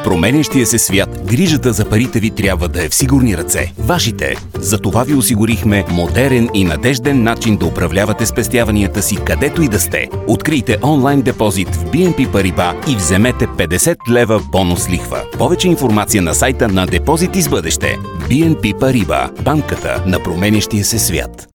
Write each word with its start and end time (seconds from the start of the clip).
В 0.00 0.02
променящия 0.02 0.66
се 0.66 0.78
свят 0.78 1.20
грижата 1.24 1.72
за 1.72 1.84
парите 1.84 2.20
ви 2.20 2.30
трябва 2.30 2.68
да 2.68 2.84
е 2.84 2.88
в 2.88 2.94
сигурни 2.94 3.36
ръце. 3.36 3.72
Вашите. 3.78 4.34
За 4.54 4.78
това 4.78 5.02
ви 5.02 5.14
осигурихме 5.14 5.84
модерен 5.90 6.48
и 6.54 6.64
надежден 6.64 7.22
начин 7.22 7.56
да 7.56 7.66
управлявате 7.66 8.26
спестяванията 8.26 9.02
си 9.02 9.16
където 9.16 9.62
и 9.62 9.68
да 9.68 9.80
сте. 9.80 10.08
Открийте 10.26 10.78
онлайн 10.82 11.22
депозит 11.22 11.74
в 11.74 11.84
BNP 11.84 12.28
Paribas 12.28 12.92
и 12.92 12.96
вземете 12.96 13.46
50 13.46 13.96
лева 14.10 14.40
бонус 14.52 14.88
лихва. 14.90 15.22
Повече 15.38 15.68
информация 15.68 16.22
на 16.22 16.34
сайта 16.34 16.68
на 16.68 16.86
Депозит 16.86 17.36
из 17.36 17.48
бъдеще. 17.48 17.98
BNP 18.28 18.74
Paribas. 18.74 19.42
Банката 19.42 20.02
на 20.06 20.22
променящия 20.22 20.84
се 20.84 20.98
свят. 20.98 21.48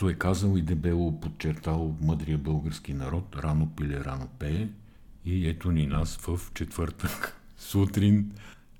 Както 0.00 0.10
е 0.10 0.14
казал 0.14 0.56
и 0.56 0.62
дебело 0.62 1.20
подчертал 1.20 1.96
мъдрия 2.02 2.38
български 2.38 2.94
народ, 2.94 3.36
рано 3.36 3.68
пиле, 3.76 4.04
рано 4.04 4.28
пее. 4.38 4.68
И 5.24 5.48
ето 5.48 5.72
ни 5.72 5.86
нас 5.86 6.16
в 6.16 6.40
четвъртък 6.54 7.40
сутрин 7.56 8.32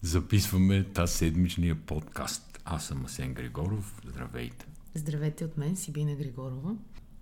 записваме 0.02 0.84
тази 0.84 1.14
седмичния 1.14 1.74
подкаст. 1.74 2.62
Аз 2.64 2.84
съм 2.84 3.04
Асен 3.04 3.34
Григоров. 3.34 4.00
Здравейте! 4.06 4.66
Здравейте 4.94 5.44
от 5.44 5.58
мен, 5.58 5.76
Сибина 5.76 6.14
Григорова. 6.14 6.76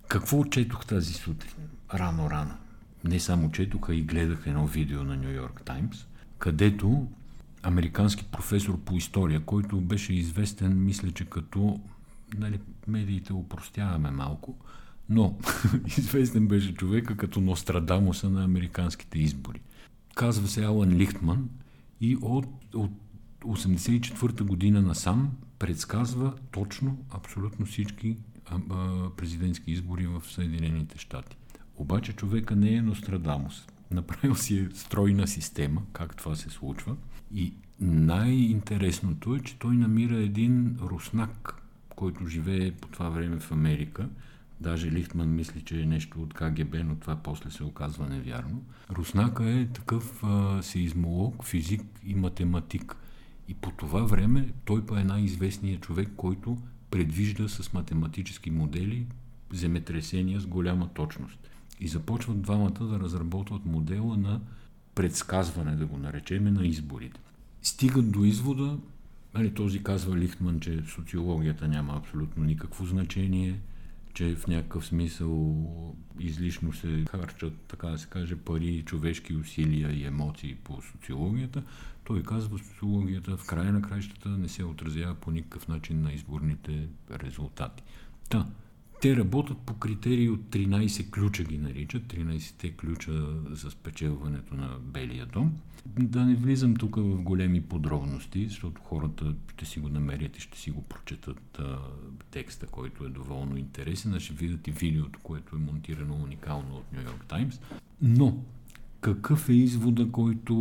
Какво 0.09 0.45
четох 0.45 0.87
тази 0.87 1.13
сутрин? 1.13 1.55
Рано-рано. 1.95 2.55
Не 3.05 3.21
само 3.21 3.51
четох, 3.51 3.89
а 3.89 3.95
и 3.95 4.03
гледах 4.03 4.47
едно 4.47 4.67
видео 4.67 5.05
на 5.05 5.17
Нью 5.17 5.31
Йорк 5.31 5.63
Таймс, 5.65 6.07
където 6.39 7.07
американски 7.63 8.25
професор 8.25 8.81
по 8.81 8.97
история, 8.97 9.41
който 9.41 9.81
беше 9.81 10.15
известен, 10.15 10.85
мисля, 10.85 11.11
че 11.11 11.25
като 11.25 11.81
нали, 12.39 12.61
медиите 12.87 13.33
упростяваме 13.33 14.11
малко, 14.11 14.57
но 15.09 15.39
известен 15.99 16.49
беше 16.49 16.75
човека 16.75 17.17
като 17.17 17.41
Нострадамуса 17.41 18.31
на 18.31 18.45
американските 18.45 19.19
избори. 19.19 19.61
Казва 20.15 20.49
се 20.49 20.65
Алан 20.65 20.93
Лихтман 20.93 21.49
и 22.01 22.17
от, 22.23 22.47
от 22.75 22.91
84-та 23.41 24.45
година 24.45 24.83
насам 24.83 25.31
предсказва 25.59 26.35
точно 26.51 26.99
абсолютно 27.11 27.67
всички 27.67 28.17
а, 28.47 28.59
а, 28.71 29.11
президентски 29.17 29.71
избори 29.71 30.07
в 30.07 30.23
Съединените 30.27 30.99
щати. 30.99 31.37
Обаче 31.77 32.13
човека 32.13 32.57
не 32.57 32.75
е 32.75 32.83
Нострадамус. 32.83 33.67
Направил 33.91 34.35
си 34.35 34.59
е 34.59 34.69
стройна 34.75 35.27
система, 35.27 35.83
как 35.93 36.17
това 36.17 36.37
се 36.37 36.51
случва. 36.51 36.97
И 37.35 37.55
най-интересното 37.81 39.35
е, 39.35 39.41
че 39.41 39.59
той 39.59 39.77
намира 39.77 40.17
един 40.17 40.77
руснак, 40.81 41.63
който 41.99 42.27
живее 42.27 42.73
по 42.73 42.89
това 42.89 43.09
време 43.09 43.41
в 43.41 43.53
Америка. 43.53 44.09
Даже 44.61 44.93
Лихтман 44.93 45.35
мисли, 45.35 45.63
че 45.63 45.81
е 45.81 45.87
нещо 45.87 46.23
от 46.23 46.35
КГБ, 46.35 46.75
но 46.85 46.97
това 46.97 47.17
после 47.17 47.51
се 47.51 47.65
оказва 47.65 48.09
невярно. 48.09 48.63
Руснака 48.91 49.51
е 49.51 49.67
такъв 49.67 50.25
а, 50.25 50.63
сеизмолог, 50.63 51.45
физик 51.45 51.83
и 52.05 52.15
математик. 52.15 52.97
И 53.49 53.55
по 53.55 53.71
това 53.71 54.03
време 54.03 54.53
той 54.65 54.87
па 54.87 55.01
е 55.01 55.05
най-известният 55.05 55.83
човек, 55.83 56.09
който 56.17 56.59
предвижда 56.91 57.49
с 57.49 57.73
математически 57.73 58.51
модели 58.51 59.07
земетресения 59.53 60.41
с 60.41 60.47
голяма 60.47 60.89
точност. 60.89 61.39
И 61.81 61.89
започват 61.89 62.43
двамата 62.43 62.71
да 62.81 63.01
разработват 63.01 63.67
модела 63.67 64.17
на 64.17 64.41
предсказване, 64.95 65.77
да 65.77 65.87
го 65.87 65.99
наречеме, 65.99 66.51
на 66.51 66.67
изборите. 66.67 67.21
Стигат 67.63 68.11
до 68.11 68.25
извода, 68.25 68.79
нали, 69.35 69.55
този 69.55 69.83
казва 69.83 70.17
Лихтман, 70.17 70.61
че 70.61 70.83
социологията 70.87 71.69
няма 71.69 71.97
абсолютно 71.97 72.45
никакво 72.45 72.87
значение, 72.87 73.61
че 74.15 74.37
в 74.37 74.47
някакъв 74.47 74.87
смисъл 74.87 75.67
излишно 76.21 76.73
се 76.73 77.05
харчат, 77.11 77.53
така 77.69 77.89
да 77.89 77.99
се 77.99 78.07
каже, 78.07 78.37
пари, 78.37 78.83
човешки 78.87 79.37
усилия 79.37 79.93
и 79.93 80.05
емоции 80.05 80.55
по 80.55 80.83
социологията. 80.83 81.63
Той 82.05 82.23
казва, 82.23 82.59
социологията 82.59 83.37
в 83.37 83.47
края 83.47 83.73
на 83.73 83.83
краищата 83.83 84.29
не 84.29 84.49
се 84.49 84.65
отразява 84.65 85.15
по 85.15 85.31
никакъв 85.31 85.69
начин 85.69 86.03
на 86.03 86.13
изборните 86.13 86.89
резултати. 87.11 87.83
Та, 88.29 88.47
те 89.01 89.17
работят 89.17 89.59
по 89.59 89.75
критерии 89.75 90.29
от 90.29 90.41
13 90.41 91.11
ключа 91.11 91.45
ги 91.45 91.59
наричат, 91.59 92.03
13-те 92.03 92.73
ключа 92.73 93.27
за 93.51 93.71
спечелването 93.71 94.55
на 94.55 94.79
Белия 94.81 95.27
дом. 95.27 95.59
Да 95.87 96.25
не 96.25 96.35
влизам 96.35 96.77
тук 96.77 96.97
в 96.97 97.23
големи 97.23 97.61
подробности, 97.61 98.49
защото 98.49 98.81
хората 98.83 99.35
ще 99.53 99.65
си 99.65 99.81
го 99.81 99.89
намерят 99.89 100.37
и 100.37 100.41
ще 100.41 100.59
си 100.59 100.71
го 100.71 100.83
прочетат 100.83 101.59
а, 101.59 101.79
текста, 102.31 102.67
който 102.67 103.05
е 103.05 103.09
доволно 103.09 103.57
интересен, 103.57 104.15
а 104.15 104.21
ще 104.21 104.35
видят 104.35 104.69
и 104.69 104.71
видеото, 104.71 105.21
което 105.23 105.57
е 105.57 105.59
монтирано 105.59 106.15
уникално 106.15 106.77
от 106.77 106.93
Нью 106.93 107.03
Йорк 107.03 107.25
Таймс. 107.29 107.61
Но, 108.03 108.37
какъв 109.01 109.49
е 109.49 109.53
извода, 109.53 110.11
който 110.11 110.55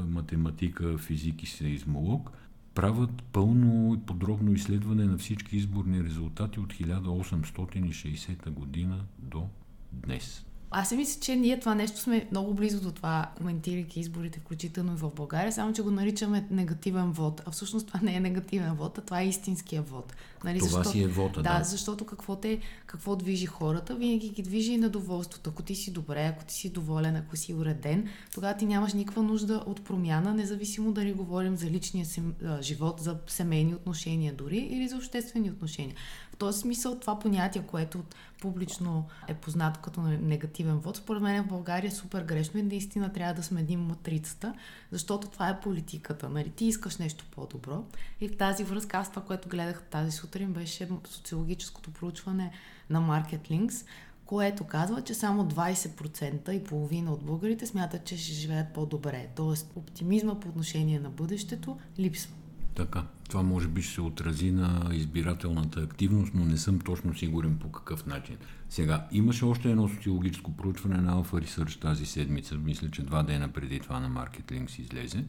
математика, 0.00 0.98
физик 0.98 1.42
и 1.42 1.46
сейзмолог 1.46 2.30
правят 2.74 3.22
пълно 3.22 3.94
и 3.94 4.06
подробно 4.06 4.52
изследване 4.52 5.04
на 5.04 5.18
всички 5.18 5.56
изборни 5.56 6.04
резултати 6.04 6.60
от 6.60 6.72
1860 6.72 8.50
година 8.50 9.04
до 9.18 9.48
днес. 9.92 10.45
Аз 10.78 10.88
си 10.88 10.96
мисля, 10.96 11.20
че 11.20 11.36
ние 11.36 11.60
това 11.60 11.74
нещо 11.74 12.00
сме 12.00 12.26
много 12.30 12.54
близо 12.54 12.80
до 12.80 12.92
това, 12.92 13.30
коментирайки 13.36 14.00
изборите, 14.00 14.40
включително 14.40 14.92
и 14.92 14.96
в 14.96 15.10
България, 15.10 15.52
само 15.52 15.72
че 15.72 15.82
го 15.82 15.90
наричаме 15.90 16.46
негативен 16.50 17.12
вод. 17.12 17.42
А 17.46 17.50
всъщност 17.50 17.86
това 17.86 18.00
не 18.02 18.16
е 18.16 18.20
негативен 18.20 18.74
вод, 18.74 18.98
а 18.98 19.00
това 19.00 19.20
е 19.20 19.28
истинския 19.28 19.82
вод. 19.82 20.12
Нали? 20.44 20.58
Това 20.58 20.68
защото, 20.68 20.90
си 20.90 21.02
е 21.02 21.06
вода, 21.06 21.42
да. 21.42 21.42
Да, 21.42 21.64
защото 21.64 22.06
какво, 22.06 22.36
те, 22.36 22.58
какво 22.86 23.16
движи 23.16 23.46
хората, 23.46 23.94
винаги 23.94 24.28
ги 24.28 24.42
движи 24.42 24.72
и 24.72 24.78
недоволството. 24.78 25.50
Ако 25.50 25.62
ти 25.62 25.74
си 25.74 25.92
добре, 25.92 26.24
ако 26.24 26.44
ти 26.44 26.54
си 26.54 26.70
доволен, 26.70 27.16
ако 27.16 27.36
си 27.36 27.54
уреден, 27.54 28.08
тогава 28.34 28.56
ти 28.56 28.66
нямаш 28.66 28.92
никаква 28.92 29.22
нужда 29.22 29.62
от 29.66 29.84
промяна, 29.84 30.34
независимо 30.34 30.92
дали 30.92 31.12
говорим 31.12 31.56
за 31.56 31.66
личния 31.66 32.06
си, 32.06 32.22
а, 32.44 32.62
живот, 32.62 33.00
за 33.00 33.16
семейни 33.26 33.74
отношения 33.74 34.34
дори 34.34 34.58
или 34.58 34.88
за 34.88 34.96
обществени 34.96 35.50
отношения. 35.50 35.94
В 36.36 36.38
този 36.38 36.60
смисъл 36.60 36.98
това 36.98 37.18
понятие, 37.18 37.62
което 37.62 38.02
публично 38.40 39.06
е 39.28 39.34
познато 39.34 39.80
като 39.80 40.00
негативен 40.00 40.78
вод, 40.78 40.96
според 40.96 41.22
мен 41.22 41.44
в 41.44 41.48
България 41.48 41.88
е 41.88 41.90
супер 41.90 42.24
грешно 42.24 42.60
и 42.60 42.62
наистина 42.62 43.12
трябва 43.12 43.34
да 43.34 43.42
сменим 43.42 43.80
матрицата, 43.80 44.54
защото 44.90 45.28
това 45.28 45.48
е 45.48 45.60
политиката. 45.60 46.28
Нали? 46.28 46.50
Ти 46.50 46.64
искаш 46.64 46.96
нещо 46.96 47.24
по-добро. 47.30 47.84
И 48.20 48.28
в 48.28 48.36
тази 48.36 48.64
връзка 48.64 48.96
аз 48.96 49.10
това, 49.10 49.22
което 49.22 49.48
гледах 49.48 49.82
тази 49.82 50.10
сутрин, 50.10 50.52
беше 50.52 50.88
социологическото 51.08 51.90
проучване 51.90 52.52
на 52.90 53.00
Market 53.00 53.50
Links, 53.50 53.86
което 54.26 54.64
казва, 54.64 55.02
че 55.02 55.14
само 55.14 55.44
20% 55.44 56.50
и 56.50 56.64
половина 56.64 57.12
от 57.12 57.24
българите 57.24 57.66
смятат, 57.66 58.04
че 58.04 58.16
ще 58.16 58.32
живеят 58.32 58.74
по-добре. 58.74 59.28
Тоест 59.36 59.72
оптимизма 59.76 60.40
по 60.40 60.48
отношение 60.48 61.00
на 61.00 61.10
бъдещето 61.10 61.78
липсва. 61.98 62.32
Така. 62.74 63.04
Това 63.28 63.42
може 63.42 63.68
би 63.68 63.82
ще 63.82 63.94
се 63.94 64.00
отрази 64.00 64.50
на 64.50 64.90
избирателната 64.92 65.80
активност, 65.80 66.32
но 66.34 66.44
не 66.44 66.56
съм 66.56 66.78
точно 66.78 67.14
сигурен 67.14 67.56
по 67.58 67.72
какъв 67.72 68.06
начин. 68.06 68.36
Сега, 68.68 69.06
имаше 69.12 69.44
още 69.44 69.70
едно 69.70 69.88
социологическо 69.88 70.56
проучване 70.56 70.96
на 70.96 71.22
Alpha 71.22 71.44
Research 71.44 71.80
тази 71.80 72.06
седмица, 72.06 72.54
мисля, 72.54 72.90
че 72.90 73.02
два 73.02 73.22
дена 73.22 73.48
преди 73.48 73.80
това 73.80 74.00
на 74.00 74.10
Market 74.10 74.52
Links 74.52 74.80
излезе. 74.80 75.24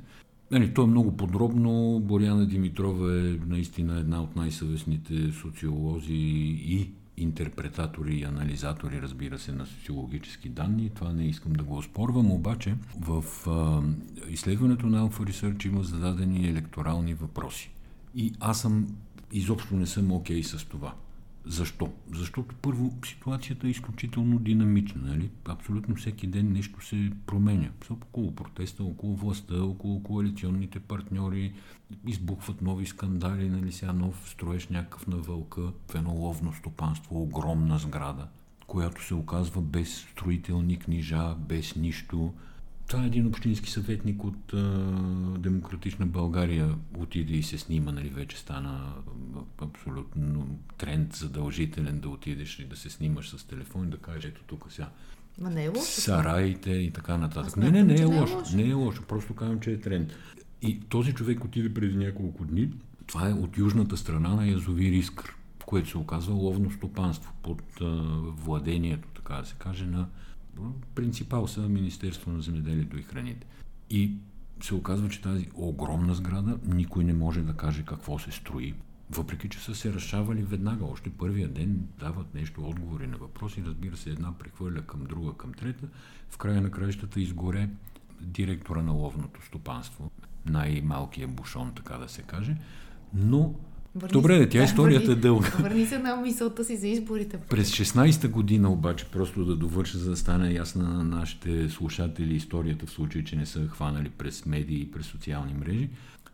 Нали, 0.51 0.73
то 0.73 0.83
е 0.83 0.87
много 0.87 1.17
подробно. 1.17 1.99
Боряна 1.99 2.45
Димитрова 2.45 3.13
е 3.13 3.37
наистина 3.47 3.99
една 3.99 4.21
от 4.21 4.35
най-съвестните 4.35 5.31
социолози 5.31 6.13
и 6.13 6.91
интерпретатори 7.17 8.15
и 8.15 8.23
анализатори, 8.23 9.01
разбира 9.01 9.39
се, 9.39 9.51
на 9.51 9.65
социологически 9.65 10.49
данни. 10.49 10.89
Това 10.89 11.13
не 11.13 11.27
искам 11.27 11.53
да 11.53 11.63
го 11.63 11.77
оспорвам, 11.77 12.31
обаче 12.31 12.75
в 12.99 13.23
а, 13.47 13.81
изследването 14.29 14.87
на 14.87 15.09
Alpha 15.09 15.31
Research 15.31 15.65
има 15.65 15.83
зададени 15.83 16.47
електорални 16.47 17.13
въпроси. 17.13 17.71
И 18.15 18.33
аз 18.39 18.61
съм, 18.61 18.87
изобщо 19.31 19.75
не 19.75 19.85
съм 19.85 20.11
окей 20.11 20.41
okay 20.41 20.57
с 20.57 20.65
това. 20.65 20.93
Защо? 21.47 21.89
Защото 22.13 22.55
първо 22.55 22.93
ситуацията 23.05 23.67
е 23.67 23.69
изключително 23.69 24.39
динамична. 24.39 25.01
Нали? 25.01 25.29
Абсолютно 25.45 25.95
всеки 25.95 26.27
ден 26.27 26.53
нещо 26.53 26.85
се 26.85 27.11
променя. 27.25 27.69
Около 27.89 28.35
протеста, 28.35 28.83
около 28.83 29.15
властта, 29.15 29.63
около 29.63 30.03
коалиционните 30.03 30.79
партньори, 30.79 31.53
избухват 32.07 32.61
нови 32.61 32.85
скандали, 32.85 33.49
нали? 33.49 33.71
сега 33.71 33.93
нов 33.93 34.29
строеш 34.29 34.67
някакъв 34.67 35.07
на 35.07 35.17
вълка 35.17 35.61
в 35.91 35.95
едно 35.95 36.11
ловно 36.11 36.53
стопанство, 36.53 37.21
огромна 37.21 37.79
сграда, 37.79 38.27
която 38.67 39.03
се 39.03 39.13
оказва 39.13 39.61
без 39.61 39.97
строителни 39.97 40.79
книжа, 40.79 41.35
без 41.35 41.75
нищо. 41.75 42.33
Това 42.87 43.03
е 43.03 43.07
един 43.07 43.27
общински 43.27 43.71
съветник 43.71 44.23
от 44.23 44.53
а, 44.53 44.57
Демократична 45.39 46.05
България 46.05 46.75
отиде 46.97 47.33
и 47.33 47.43
се 47.43 47.57
снима, 47.57 47.91
нали, 47.91 48.09
вече 48.09 48.37
стана 48.37 48.93
абсолютно 49.61 50.47
тренд 50.77 51.13
задължителен 51.15 51.99
да 51.99 52.09
отидеш 52.09 52.59
и 52.59 52.65
да 52.65 52.75
се 52.75 52.89
снимаш 52.89 53.29
с 53.29 53.43
телефон 53.43 53.87
и 53.87 53.89
да 53.89 53.97
кажеш, 53.97 54.25
ето 54.25 54.41
тук 54.47 54.65
сега 54.69 54.89
Ма 55.41 55.49
не 55.49 55.65
е 55.65 55.67
лошо. 55.67 55.81
сараите 55.81 56.71
и 56.71 56.91
така 56.91 57.17
нататък. 57.17 57.47
Аз 57.47 57.55
Не, 57.55 57.71
не, 57.71 57.83
не 57.83 57.93
е 57.93 58.01
е 58.01 58.05
лошо. 58.05 58.37
лошо. 58.37 58.57
Не 58.57 58.69
е 58.69 58.73
лошо, 58.73 59.03
просто 59.07 59.33
казвам, 59.33 59.59
че 59.59 59.71
е 59.71 59.79
тренд. 59.79 60.13
И 60.61 60.79
този 60.79 61.13
човек 61.13 61.43
отиде 61.43 61.73
преди 61.73 61.97
няколко 61.97 62.45
дни. 62.45 62.69
Това 63.07 63.29
е 63.29 63.33
от 63.33 63.57
южната 63.57 63.97
страна 63.97 64.29
на 64.35 64.47
язовир 64.47 64.91
Искър, 64.91 65.35
което 65.65 65.89
се 65.89 65.97
оказва 65.97 66.33
ловно 66.33 66.71
стопанство 66.71 67.33
под 67.43 67.61
а, 67.81 67.85
владението, 68.23 69.07
така 69.15 69.33
да 69.33 69.45
се 69.45 69.55
каже, 69.59 69.85
на 69.85 70.07
принципал 70.95 71.47
са 71.47 71.61
Министерство 71.61 72.31
на 72.31 72.41
земеделието 72.41 72.97
и 72.97 73.01
храните. 73.03 73.47
И 73.89 74.11
се 74.63 74.75
оказва, 74.75 75.09
че 75.09 75.21
тази 75.21 75.49
огромна 75.55 76.15
сграда 76.15 76.57
никой 76.65 77.03
не 77.03 77.13
може 77.13 77.41
да 77.41 77.53
каже 77.53 77.83
какво 77.85 78.19
се 78.19 78.31
строи. 78.31 78.73
Въпреки, 79.11 79.49
че 79.49 79.59
са 79.59 79.75
се 79.75 79.93
разшавали 79.93 80.43
веднага, 80.43 80.85
още 80.85 81.09
първия 81.09 81.47
ден 81.47 81.87
дават 81.99 82.33
нещо, 82.33 82.67
отговори 82.67 83.07
на 83.07 83.17
въпроси, 83.17 83.63
разбира 83.65 83.97
се, 83.97 84.09
една 84.09 84.37
прехвърля 84.37 84.81
към 84.81 85.03
друга, 85.03 85.33
към 85.33 85.53
трета. 85.53 85.87
В 86.29 86.37
края 86.37 86.61
на 86.61 86.71
краищата 86.71 87.21
изгоре 87.21 87.69
директора 88.21 88.81
на 88.81 88.91
ловното 88.91 89.45
стопанство, 89.45 90.11
най-малкият 90.45 91.31
бушон, 91.31 91.73
така 91.75 91.97
да 91.97 92.09
се 92.09 92.21
каже. 92.21 92.57
Но, 93.13 93.53
Върни 93.97 94.11
добре, 94.11 94.37
се- 94.37 94.49
тя 94.49 94.57
да, 94.57 94.63
историята 94.63 95.03
е 95.03 95.07
върни- 95.07 95.21
дълга. 95.21 95.49
Върни 95.49 95.85
се 95.85 95.99
на 95.99 96.15
мисълта 96.15 96.63
си 96.63 96.77
за 96.77 96.87
изборите. 96.87 97.37
През 97.39 97.71
16-та 97.71 98.27
година 98.27 98.71
обаче, 98.71 99.05
просто 99.05 99.45
да 99.45 99.55
довърша, 99.55 99.97
за 99.97 100.09
да 100.09 100.17
стане 100.17 100.51
ясна 100.51 100.83
на 100.85 101.03
нашите 101.05 101.69
слушатели 101.69 102.35
историята, 102.35 102.85
в 102.85 102.89
случай, 102.89 103.23
че 103.23 103.35
не 103.35 103.45
са 103.45 103.67
хванали 103.67 104.09
през 104.09 104.45
медии 104.45 104.81
и 104.81 104.91
през 104.91 105.05
социални 105.05 105.53
мрежи. 105.53 105.89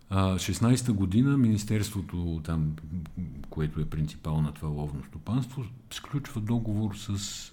А, 0.10 0.36
16-та 0.36 0.94
година 0.94 1.38
Министерството, 1.38 2.42
там, 2.44 2.72
което 3.50 3.80
е 3.80 3.86
принципал 3.86 4.42
на 4.42 4.52
това 4.52 4.70
ловно 4.70 5.04
стопанство, 5.04 5.64
сключва 5.92 6.42
договор 6.42 6.96
с 6.96 7.52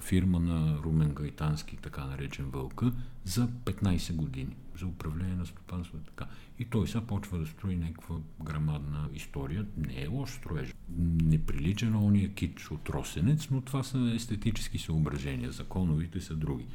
фирма 0.00 0.40
на 0.40 0.78
Румен 0.78 1.08
Гайтански, 1.10 1.76
така 1.76 2.04
наречен 2.04 2.44
Вълка, 2.46 2.92
за 3.24 3.48
15 3.48 4.14
години 4.14 4.56
за 4.78 4.86
управление 4.86 5.34
на 5.34 5.46
стопанството. 5.46 6.02
и 6.02 6.06
Така. 6.06 6.26
И 6.58 6.64
той 6.64 6.88
сега 6.88 7.00
почва 7.00 7.38
да 7.38 7.46
строи 7.46 7.76
някаква 7.76 8.16
грамадна 8.42 9.08
история. 9.14 9.66
Не 9.78 9.94
е 9.94 10.06
лош 10.06 10.30
строеж. 10.30 10.74
Не 11.22 11.38
прилича 11.38 11.86
на 11.86 12.04
ония 12.04 12.34
кич 12.34 12.70
от 12.70 12.88
Росенец, 12.88 13.48
но 13.50 13.60
това 13.60 13.82
са 13.82 14.12
естетически 14.16 14.78
съображения. 14.78 15.52
Законовите 15.52 16.20
са 16.20 16.34
други. 16.34 16.66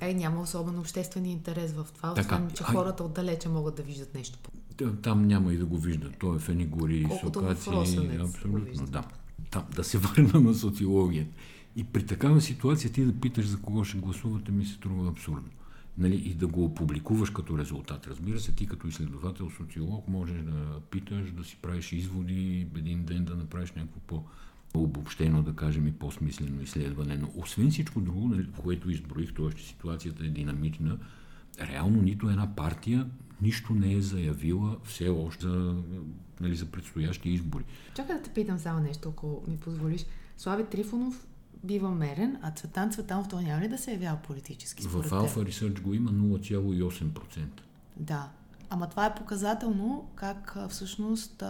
Е, 0.00 0.14
няма 0.14 0.40
особено 0.40 0.80
обществен 0.80 1.26
интерес 1.26 1.72
в 1.72 1.86
това, 1.94 2.14
Така, 2.14 2.34
освен, 2.34 2.50
че 2.50 2.62
ай- 2.62 2.74
хората 2.74 3.04
отдалече 3.04 3.48
могат 3.48 3.76
да 3.76 3.82
виждат 3.82 4.14
нещо. 4.14 4.38
Та- 4.76 4.92
Там 4.92 5.22
няма 5.22 5.52
и 5.52 5.58
да 5.58 5.66
го 5.66 5.78
виждат. 5.78 6.16
Той 6.18 6.36
е 6.36 6.38
в 6.38 6.48
едни 6.48 6.66
гори, 6.66 7.04
Колкото 7.04 7.38
сокаци. 7.40 7.70
Абсолютно, 8.20 8.86
да. 8.86 9.04
Там, 9.50 9.64
да 9.76 9.84
се 9.84 9.98
върна 9.98 10.40
на 10.40 10.54
социологията. 10.54 11.30
И 11.76 11.84
при 11.84 12.06
такава 12.06 12.40
ситуация 12.40 12.92
ти 12.92 13.04
да 13.04 13.20
питаш 13.20 13.46
за 13.46 13.60
кого 13.60 13.84
ще 13.84 13.98
гласувате, 13.98 14.52
ми 14.52 14.64
се 14.64 14.74
струва 14.74 15.10
абсурдно. 15.10 15.48
Нали, 15.98 16.14
и 16.14 16.34
да 16.34 16.46
го 16.46 16.64
опубликуваш 16.64 17.30
като 17.30 17.58
резултат. 17.58 18.06
Разбира 18.06 18.40
се, 18.40 18.52
ти 18.52 18.66
като 18.66 18.88
изследовател, 18.88 19.50
социолог, 19.50 20.08
можеш 20.08 20.42
да 20.42 20.80
питаш, 20.90 21.32
да 21.32 21.44
си 21.44 21.56
правиш 21.62 21.92
изводи, 21.92 22.66
един 22.76 23.04
ден 23.04 23.24
да 23.24 23.34
направиш 23.34 23.72
някакво 23.72 24.00
по 24.00 24.24
обобщено, 24.74 25.42
да 25.42 25.56
кажем, 25.56 25.88
и 25.88 25.92
по-смислено 25.92 26.62
изследване. 26.62 27.16
Но 27.16 27.30
освен 27.36 27.70
всичко 27.70 28.00
друго, 28.00 28.28
нали, 28.28 28.48
което 28.56 28.90
изброих, 28.90 29.34
т.е. 29.34 29.50
че 29.50 29.66
ситуацията 29.66 30.24
е 30.24 30.28
динамична, 30.28 30.98
реално 31.60 32.02
нито 32.02 32.30
една 32.30 32.56
партия 32.56 33.06
нищо 33.42 33.74
не 33.74 33.92
е 33.92 34.00
заявила 34.00 34.76
все 34.84 35.08
още 35.08 35.46
нали, 36.40 36.56
за 36.56 36.66
предстоящи 36.66 37.30
избори. 37.30 37.64
Чакай 37.94 38.16
да 38.16 38.22
те 38.22 38.30
питам 38.30 38.58
само 38.58 38.80
нещо, 38.80 39.08
ако 39.08 39.44
ми 39.48 39.56
позволиш. 39.56 40.06
Слави 40.36 40.64
Трифонов 40.64 41.26
бива 41.66 41.90
мерен, 41.90 42.38
а 42.42 42.50
Цветан 42.50 42.92
Цветанов 42.92 43.28
той 43.28 43.42
няма 43.42 43.60
ли 43.60 43.68
да 43.68 43.78
се 43.78 43.92
явява 43.92 44.16
политически 44.16 44.82
според 44.82 45.10
В? 45.10 45.10
Alpha 45.10 45.50
Research 45.50 45.80
го 45.80 45.94
има 45.94 46.10
0,8%. 46.10 47.44
Да. 47.96 48.28
Ама 48.70 48.88
това 48.88 49.06
е 49.06 49.14
показателно 49.14 50.08
как 50.14 50.56
всъщност 50.68 51.42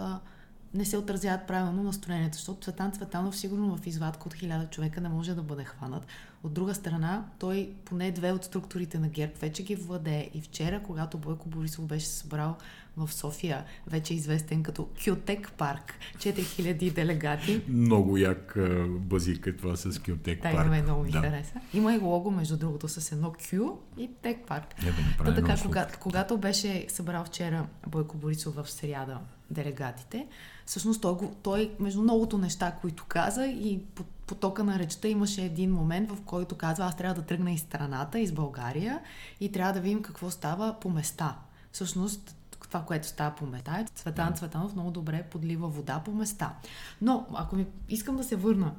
не 0.73 0.85
се 0.85 0.97
отразяват 0.97 1.47
правилно 1.47 1.83
настроенията, 1.83 2.37
защото 2.37 2.61
Цветан 2.61 2.91
Цветанов 2.91 3.37
сигурно 3.37 3.77
в 3.77 3.87
извадка 3.87 4.23
от 4.27 4.33
хиляда 4.33 4.69
човека 4.69 5.01
не 5.01 5.09
може 5.09 5.35
да 5.35 5.41
бъде 5.41 5.63
хванат. 5.63 6.07
От 6.43 6.53
друга 6.53 6.75
страна, 6.75 7.25
той 7.39 7.73
поне 7.85 8.11
две 8.11 8.31
от 8.31 8.43
структурите 8.43 8.99
на 8.99 9.09
ГЕРБ 9.09 9.33
вече 9.41 9.63
ги 9.63 9.75
владее. 9.75 10.29
И 10.33 10.41
вчера, 10.41 10.83
когато 10.83 11.17
Бойко 11.17 11.49
Борисов 11.49 11.85
беше 11.85 12.07
събрал 12.07 12.55
в 12.97 13.13
София, 13.13 13.65
вече 13.87 14.13
известен 14.13 14.63
като 14.63 14.87
Кютек 15.05 15.51
парк, 15.57 15.93
4000 16.17 16.93
делегати, 16.93 17.61
Много 17.67 18.17
як 18.17 18.57
базик 18.89 19.47
е 19.47 19.55
това 19.55 19.75
с 19.75 19.99
Кютек 19.99 20.41
да, 20.41 20.51
парк. 20.51 20.67
има 20.67 20.83
много 20.83 21.03
ми 21.03 21.11
да. 21.11 21.21
хареса. 21.21 21.53
Има 21.73 21.93
и 21.93 21.97
лого, 21.97 22.31
между 22.31 22.57
другото, 22.57 22.87
с 22.87 23.11
едно 23.11 23.31
Q 23.31 23.71
и 23.97 24.09
Тек 24.21 24.47
парк. 24.47 24.75
Та 25.17 25.33
така, 25.35 25.41
много 25.41 25.63
кога, 25.63 25.81
сладко. 25.81 25.99
когато 25.99 26.37
беше 26.37 26.85
събрал 26.89 27.23
вчера 27.23 27.67
Бойко 27.87 28.17
Борисов 28.17 28.55
в 28.55 28.71
сряда 28.71 29.19
делегатите, 29.51 30.27
всъщност 30.65 31.01
той, 31.01 31.17
той 31.43 31.71
между 31.79 32.01
многото 32.01 32.37
неща, 32.37 32.71
които 32.81 33.05
каза 33.05 33.45
и 33.45 33.79
по 33.95 34.03
потока 34.03 34.63
на 34.63 34.79
речта 34.79 35.07
имаше 35.07 35.45
един 35.45 35.71
момент, 35.71 36.11
в 36.11 36.21
който 36.25 36.55
казва, 36.55 36.85
аз 36.85 36.97
трябва 36.97 37.21
да 37.21 37.27
тръгна 37.27 37.51
из 37.51 37.61
страната, 37.61 38.19
из 38.19 38.31
България 38.31 38.99
и 39.39 39.51
трябва 39.51 39.73
да 39.73 39.79
видим 39.79 40.01
какво 40.01 40.29
става 40.29 40.75
по 40.81 40.89
места. 40.89 41.37
Всъщност, 41.71 42.36
това, 42.61 42.81
което 42.81 43.07
става 43.07 43.35
по 43.35 43.45
места, 43.45 43.79
е 43.79 43.85
Цветан 43.85 44.33
Цветанов 44.33 44.73
много 44.73 44.91
добре 44.91 45.23
подлива 45.23 45.67
вода 45.67 46.01
по 46.05 46.11
места. 46.11 46.55
Но, 47.01 47.27
ако 47.33 47.55
ми 47.55 47.65
искам 47.89 48.17
да 48.17 48.23
се 48.23 48.35
върна 48.35 48.71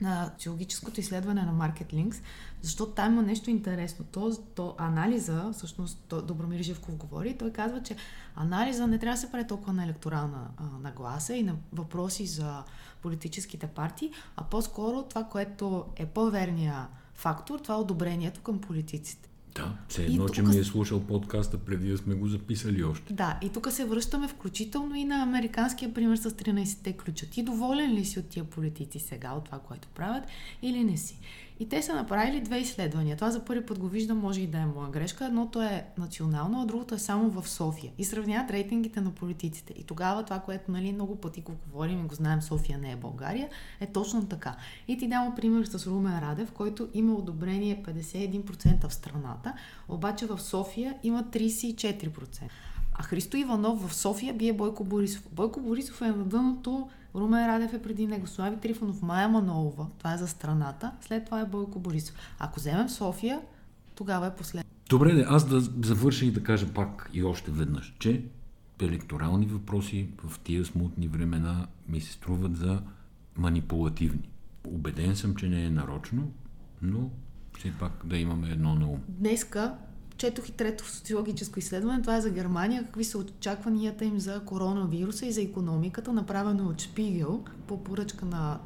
на 0.00 0.30
социологическото 0.32 1.00
изследване 1.00 1.42
на 1.42 1.52
Market 1.52 1.94
Links, 1.94 2.22
защото 2.62 2.92
там 2.92 3.12
има 3.12 3.22
нещо 3.22 3.50
интересно. 3.50 4.04
То, 4.04 4.36
то 4.54 4.74
анализа, 4.78 5.50
всъщност 5.52 6.04
то, 6.08 6.22
Добромир 6.22 6.62
Живков 6.62 6.96
говори, 6.96 7.38
той 7.38 7.52
казва, 7.52 7.82
че 7.82 7.96
анализа 8.36 8.86
не 8.86 8.98
трябва 8.98 9.14
да 9.14 9.20
се 9.20 9.30
прави 9.30 9.46
толкова 9.46 9.72
на 9.72 9.84
електорална 9.84 10.48
а, 10.56 10.64
нагласа 10.64 11.34
и 11.34 11.42
на 11.42 11.56
въпроси 11.72 12.26
за 12.26 12.62
политическите 13.02 13.66
партии, 13.66 14.10
а 14.36 14.44
по-скоро 14.44 15.02
това, 15.02 15.24
което 15.24 15.84
е 15.96 16.06
по-верния 16.06 16.88
фактор, 17.14 17.58
това 17.58 17.74
е 17.74 17.78
одобрението 17.78 18.40
към 18.40 18.60
политиците. 18.60 19.29
Да, 19.54 19.72
все 19.88 20.04
едно, 20.04 20.26
тук 20.26 20.34
че 20.34 20.42
ми 20.42 20.58
е 20.58 20.64
слушал 20.64 21.00
подкаста 21.00 21.58
преди 21.58 21.88
да 21.88 21.98
сме 21.98 22.14
го 22.14 22.28
записали 22.28 22.84
още. 22.84 23.12
Да, 23.12 23.38
и 23.42 23.48
тук 23.48 23.72
се 23.72 23.84
връщаме 23.84 24.28
включително 24.28 24.94
и 24.94 25.04
на 25.04 25.22
американския 25.22 25.94
пример 25.94 26.16
с 26.16 26.30
13-те 26.30 26.92
ключа. 26.92 27.26
Ти 27.26 27.42
доволен 27.42 27.94
ли 27.94 28.04
си 28.04 28.18
от 28.18 28.28
тия 28.28 28.44
политици 28.44 28.98
сега, 28.98 29.32
от 29.32 29.44
това, 29.44 29.58
което 29.58 29.88
правят, 29.88 30.24
или 30.62 30.84
не 30.84 30.96
си? 30.96 31.18
И 31.60 31.68
те 31.68 31.82
са 31.82 31.94
направили 31.94 32.40
две 32.40 32.58
изследвания. 32.58 33.16
Това 33.16 33.30
за 33.30 33.44
първи 33.44 33.66
път 33.66 33.78
го 33.78 33.88
виждам, 33.88 34.18
може 34.18 34.40
и 34.40 34.46
да 34.46 34.58
е 34.58 34.66
моя 34.66 34.90
грешка. 34.90 35.24
Едното 35.24 35.62
е 35.62 35.86
национално, 35.98 36.62
а 36.62 36.66
другото 36.66 36.94
е 36.94 36.98
само 36.98 37.30
в 37.30 37.48
София. 37.48 37.92
И 37.98 38.04
сравняват 38.04 38.50
рейтингите 38.50 39.00
на 39.00 39.10
политиците. 39.10 39.74
И 39.76 39.84
тогава 39.84 40.24
това, 40.24 40.38
което 40.38 40.70
нали, 40.70 40.92
много 40.92 41.16
пъти 41.16 41.40
го 41.40 41.52
говорим 41.66 42.00
и 42.00 42.08
го 42.08 42.14
знаем, 42.14 42.42
София 42.42 42.78
не 42.78 42.92
е 42.92 42.96
България, 42.96 43.48
е 43.80 43.86
точно 43.86 44.26
така. 44.26 44.56
И 44.88 44.98
ти 44.98 45.08
давам 45.08 45.34
пример 45.34 45.64
с 45.64 45.86
Румен 45.86 46.18
Радев, 46.18 46.52
който 46.52 46.88
има 46.94 47.14
одобрение 47.14 47.82
51% 47.82 48.88
в 48.88 48.94
страната, 48.94 49.52
обаче 49.88 50.26
в 50.26 50.38
София 50.38 50.94
има 51.02 51.24
34%. 51.24 52.42
А 52.94 53.02
Христо 53.02 53.36
Иванов 53.36 53.88
в 53.88 53.94
София 53.94 54.34
бие 54.34 54.52
Бойко 54.52 54.84
Борисов. 54.84 55.22
Бойко 55.32 55.60
Борисов 55.60 56.02
е 56.02 56.08
на 56.08 56.24
дъното, 56.24 56.88
Румен 57.14 57.46
Радев 57.46 57.72
е 57.72 57.82
преди 57.82 58.06
него, 58.06 58.26
Слави 58.26 58.56
Трифонов, 58.56 59.02
Майя 59.02 59.28
Манолова, 59.28 59.86
това 59.98 60.14
е 60.14 60.18
за 60.18 60.28
страната, 60.28 60.92
след 61.00 61.24
това 61.24 61.40
е 61.40 61.44
Бойко 61.44 61.78
Борисов. 61.78 62.16
Ако 62.38 62.60
вземем 62.60 62.88
София, 62.88 63.40
тогава 63.94 64.26
е 64.26 64.34
послед. 64.34 64.66
Добре, 64.88 65.14
де, 65.14 65.24
аз 65.28 65.48
да 65.48 65.60
завърша 65.60 66.24
и 66.24 66.30
да 66.30 66.42
кажа 66.42 66.72
пак 66.74 67.10
и 67.14 67.22
още 67.22 67.50
веднъж, 67.50 67.94
че 67.98 68.24
електорални 68.82 69.46
въпроси 69.46 70.08
в 70.24 70.38
тия 70.38 70.64
смутни 70.64 71.08
времена 71.08 71.66
ми 71.88 72.00
се 72.00 72.12
струват 72.12 72.56
за 72.56 72.82
манипулативни. 73.36 74.28
Убеден 74.66 75.16
съм, 75.16 75.34
че 75.34 75.48
не 75.48 75.64
е 75.64 75.70
нарочно, 75.70 76.30
но 76.82 77.10
все 77.58 77.72
пак 77.80 77.92
да 78.04 78.16
имаме 78.16 78.50
едно 78.50 78.74
на 78.74 78.86
ум. 78.86 79.00
Днеска 79.08 79.74
четох 80.20 80.48
и 80.48 80.52
трето 80.52 80.88
социологическо 80.88 81.58
изследване, 81.58 82.02
това 82.02 82.16
е 82.16 82.20
за 82.20 82.30
Германия, 82.30 82.84
какви 82.84 83.04
са 83.04 83.18
очакванията 83.18 84.04
им 84.04 84.20
за 84.20 84.40
коронавируса 84.40 85.26
и 85.26 85.32
за 85.32 85.42
економиката, 85.42 86.12
направено 86.12 86.68
от 86.68 86.80
Шпигел 86.80 87.44
по 87.66 87.84
поръчка 87.84 88.26
на 88.26 88.58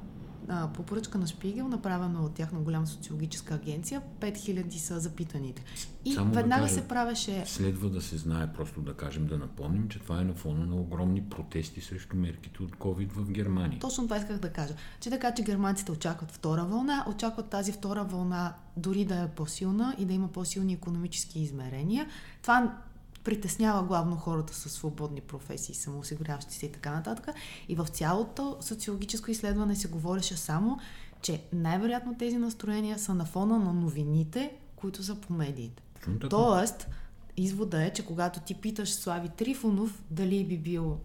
а, 0.49 0.69
по 0.73 0.83
поръчка 0.83 1.19
на 1.19 1.27
Шпигел, 1.27 1.69
направено 1.69 2.25
от 2.25 2.35
тяхна 2.35 2.59
голяма 2.59 2.87
социологическа 2.87 3.55
агенция, 3.55 4.03
5000 4.21 4.77
са 4.77 5.01
запитаните. 5.01 5.63
И 6.05 6.13
Само 6.13 6.31
да 6.31 6.37
веднага 6.37 6.63
кажа, 6.63 6.75
се 6.75 6.89
правеше... 6.89 7.43
Следва 7.47 7.91
да 7.91 8.01
се 8.01 8.17
знае, 8.17 8.53
просто 8.53 8.81
да 8.81 8.95
кажем, 8.95 9.27
да 9.27 9.39
напомним, 9.39 9.89
че 9.89 9.99
това 9.99 10.21
е 10.21 10.25
на 10.25 10.35
фона 10.35 10.67
на 10.67 10.77
огромни 10.77 11.23
протести 11.23 11.81
срещу 11.81 12.17
мерките 12.17 12.63
от 12.63 12.77
COVID 12.77 13.13
в 13.13 13.31
Германия. 13.31 13.81
Точно 13.81 14.05
това 14.05 14.17
исках 14.17 14.39
да 14.39 14.53
кажа. 14.53 14.75
Че 15.01 15.11
така, 15.11 15.35
че 15.35 15.43
германците 15.43 15.93
очакват 15.93 16.31
втора 16.31 16.65
вълна, 16.65 17.05
очакват 17.09 17.49
тази 17.49 17.73
втора 17.73 18.05
вълна 18.05 18.55
дори 18.77 19.05
да 19.05 19.15
е 19.15 19.29
по-силна 19.29 19.95
и 19.99 20.05
да 20.05 20.13
има 20.13 20.29
по-силни 20.29 20.73
економически 20.73 21.41
измерения. 21.41 22.07
Това 22.43 22.79
притеснява 23.25 23.83
главно 23.83 24.16
хората 24.16 24.54
с 24.54 24.69
свободни 24.69 25.21
професии, 25.21 25.75
самоосигуряващи 25.75 26.54
се 26.54 26.66
и 26.66 26.73
така 26.73 26.93
нататък. 26.93 27.28
И 27.69 27.75
в 27.75 27.87
цялото 27.87 28.57
социологическо 28.61 29.31
изследване 29.31 29.76
се 29.76 29.88
говореше 29.88 30.37
само, 30.37 30.78
че 31.23 31.43
най-вероятно 31.52 32.14
тези 32.19 32.37
настроения 32.37 32.99
са 32.99 33.14
на 33.14 33.25
фона 33.25 33.59
на 33.59 33.73
новините, 33.73 34.52
които 34.76 35.02
са 35.02 35.14
по 35.14 35.33
медиите. 35.33 35.83
Тоест, 36.31 36.88
извода 37.37 37.85
е, 37.85 37.93
че 37.93 38.07
когато 38.07 38.40
ти 38.40 38.54
питаш 38.54 38.93
Слави 38.93 39.28
Трифонов 39.28 40.02
дали 40.11 40.45
би 40.45 40.59
бил 40.59 40.99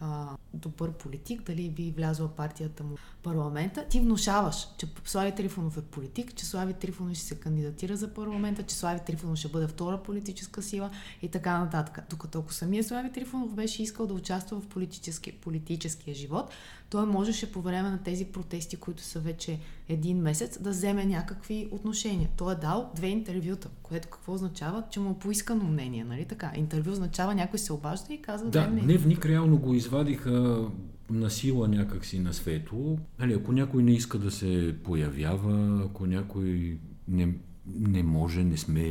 а, 0.00 0.36
добър 0.54 0.92
политик, 0.92 1.42
дали 1.42 1.70
би 1.70 1.94
влязла 1.96 2.28
партията 2.28 2.84
му 2.84 2.96
в 2.96 3.16
парламента, 3.22 3.84
ти 3.88 4.00
внушаваш, 4.00 4.68
че 4.78 4.86
Слави 5.04 5.34
Трифонов 5.34 5.76
е 5.76 5.82
политик, 5.82 6.34
че 6.34 6.46
Слави 6.46 6.72
Трифонов 6.72 7.16
ще 7.16 7.26
се 7.26 7.40
кандидатира 7.40 7.96
за 7.96 8.14
парламента, 8.14 8.62
че 8.62 8.74
Слави 8.74 9.00
Трифонов 9.06 9.38
ще 9.38 9.48
бъде 9.48 9.66
втора 9.66 10.02
политическа 10.02 10.62
сила 10.62 10.90
и 11.22 11.28
така 11.28 11.58
нататък. 11.58 11.98
Докато 12.10 12.38
ако 12.38 12.52
самия 12.52 12.84
Слави 12.84 13.12
Трифонов 13.12 13.54
беше 13.54 13.82
искал 13.82 14.06
да 14.06 14.14
участва 14.14 14.60
в 14.60 14.66
политически, 14.66 15.32
политическия 15.32 16.14
живот, 16.14 16.50
той 16.90 17.06
можеше 17.06 17.52
по 17.52 17.60
време 17.60 17.90
на 17.90 18.02
тези 18.02 18.24
протести, 18.24 18.76
които 18.76 19.02
са 19.02 19.20
вече 19.20 19.58
един 19.88 20.18
месец, 20.18 20.62
да 20.62 20.70
вземе 20.70 21.06
някакви 21.06 21.68
отношения. 21.70 22.28
Той 22.36 22.52
е 22.52 22.56
дал 22.56 22.92
две 22.96 23.06
интервюта, 23.06 23.68
което 23.82 24.08
какво 24.08 24.32
означава, 24.32 24.82
че 24.90 25.00
му 25.00 25.10
е 25.10 25.18
поискано 25.18 25.64
мнение, 25.64 26.04
нали 26.04 26.24
така? 26.24 26.52
Интервю 26.56 26.92
означава 26.92 27.34
някой 27.34 27.58
се 27.58 27.72
обажда 27.72 28.14
и 28.14 28.22
казва 28.22 28.50
Да, 28.50 28.68
мнение. 28.68 28.84
Дневник 28.84 29.26
реално 29.26 29.58
го 29.58 29.74
извадиха 29.74 30.66
на 31.10 31.30
сила 31.30 31.68
някакси 31.68 32.18
на 32.18 32.34
светло. 32.34 32.98
Нали, 33.18 33.32
ако 33.32 33.52
някой 33.52 33.82
не 33.82 33.92
иска 33.92 34.18
да 34.18 34.30
се 34.30 34.76
появява, 34.84 35.82
ако 35.84 36.06
някой 36.06 36.78
не, 37.08 37.34
не 37.66 38.02
може, 38.02 38.44
не 38.44 38.56
сме, 38.56 38.82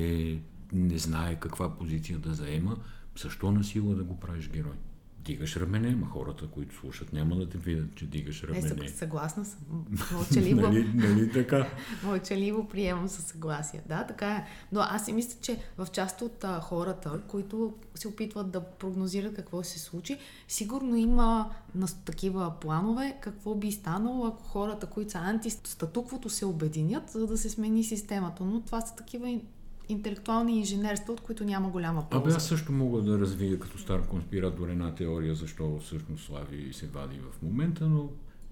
не 0.74 0.98
знае 0.98 1.36
каква 1.36 1.78
позиция 1.78 2.20
да 2.20 2.34
заема, 2.34 2.78
защо 3.22 3.52
на 3.52 3.64
сила 3.64 3.96
да 3.96 4.04
го 4.04 4.20
правиш 4.20 4.50
герой? 4.50 4.76
Дигаш 5.28 5.56
рамене, 5.58 5.96
ма 5.96 6.08
хората, 6.08 6.48
които 6.48 6.76
слушат, 6.76 7.14
няма 7.14 7.36
да 7.36 7.50
те 7.50 7.58
видят, 7.58 7.96
че 7.96 8.06
дигаш 8.06 8.44
Е, 8.44 8.48
рамене. 8.48 8.70
съг- 8.70 8.88
съгласна 8.90 9.46
съм. 9.46 9.60
Мълчаливо, 10.14 10.62
нали, 10.62 10.92
нали 10.96 11.32
така? 11.32 11.68
мълчаливо 12.04 12.68
приемам 12.68 13.08
със 13.08 13.26
съгласие. 13.26 13.82
Да, 13.88 14.04
така 14.04 14.28
е. 14.28 14.46
Но 14.72 14.80
аз 14.80 15.06
си 15.06 15.14
мисля, 15.14 15.40
че 15.42 15.60
в 15.78 15.88
част 15.92 16.22
от 16.22 16.44
а, 16.44 16.60
хората, 16.60 17.22
които 17.28 17.74
се 17.96 18.08
опитват 18.08 18.52
да 18.52 18.62
прогнозират 18.62 19.36
какво 19.36 19.64
се 19.64 19.80
случи, 19.80 20.18
сигурно 20.48 20.96
има 20.96 21.50
на 21.76 21.88
такива 22.06 22.54
планове 22.62 23.18
какво 23.22 23.56
би 23.56 23.72
станало, 23.72 24.26
ако 24.26 24.44
хората, 24.44 24.88
които 24.88 25.12
са 25.12 25.18
антистатуквото, 25.18 26.30
се 26.30 26.46
обединят, 26.46 27.10
за 27.10 27.28
да 27.28 27.38
се 27.38 27.50
смени 27.50 27.84
системата. 27.84 28.44
Но 28.44 28.62
това 28.62 28.82
са 28.82 28.96
такива 28.96 29.40
интелектуални 29.90 30.58
инженерства, 30.60 31.14
от 31.14 31.22
които 31.22 31.44
няма 31.44 31.70
голяма 31.70 32.10
полза. 32.10 32.24
Абе, 32.24 32.36
аз 32.36 32.48
също 32.48 32.72
мога 32.72 33.02
да 33.02 33.20
развия 33.20 33.60
като 33.60 33.78
стар 33.78 34.08
конспиратор 34.08 34.70
една 34.70 34.96
теория, 34.96 35.36
защо 35.36 35.80
всъщност 35.80 36.26
Слави 36.26 36.74
се 36.74 36.88
вади 36.88 37.20
в 37.20 37.42
момента, 37.42 37.86
но 37.86 38.10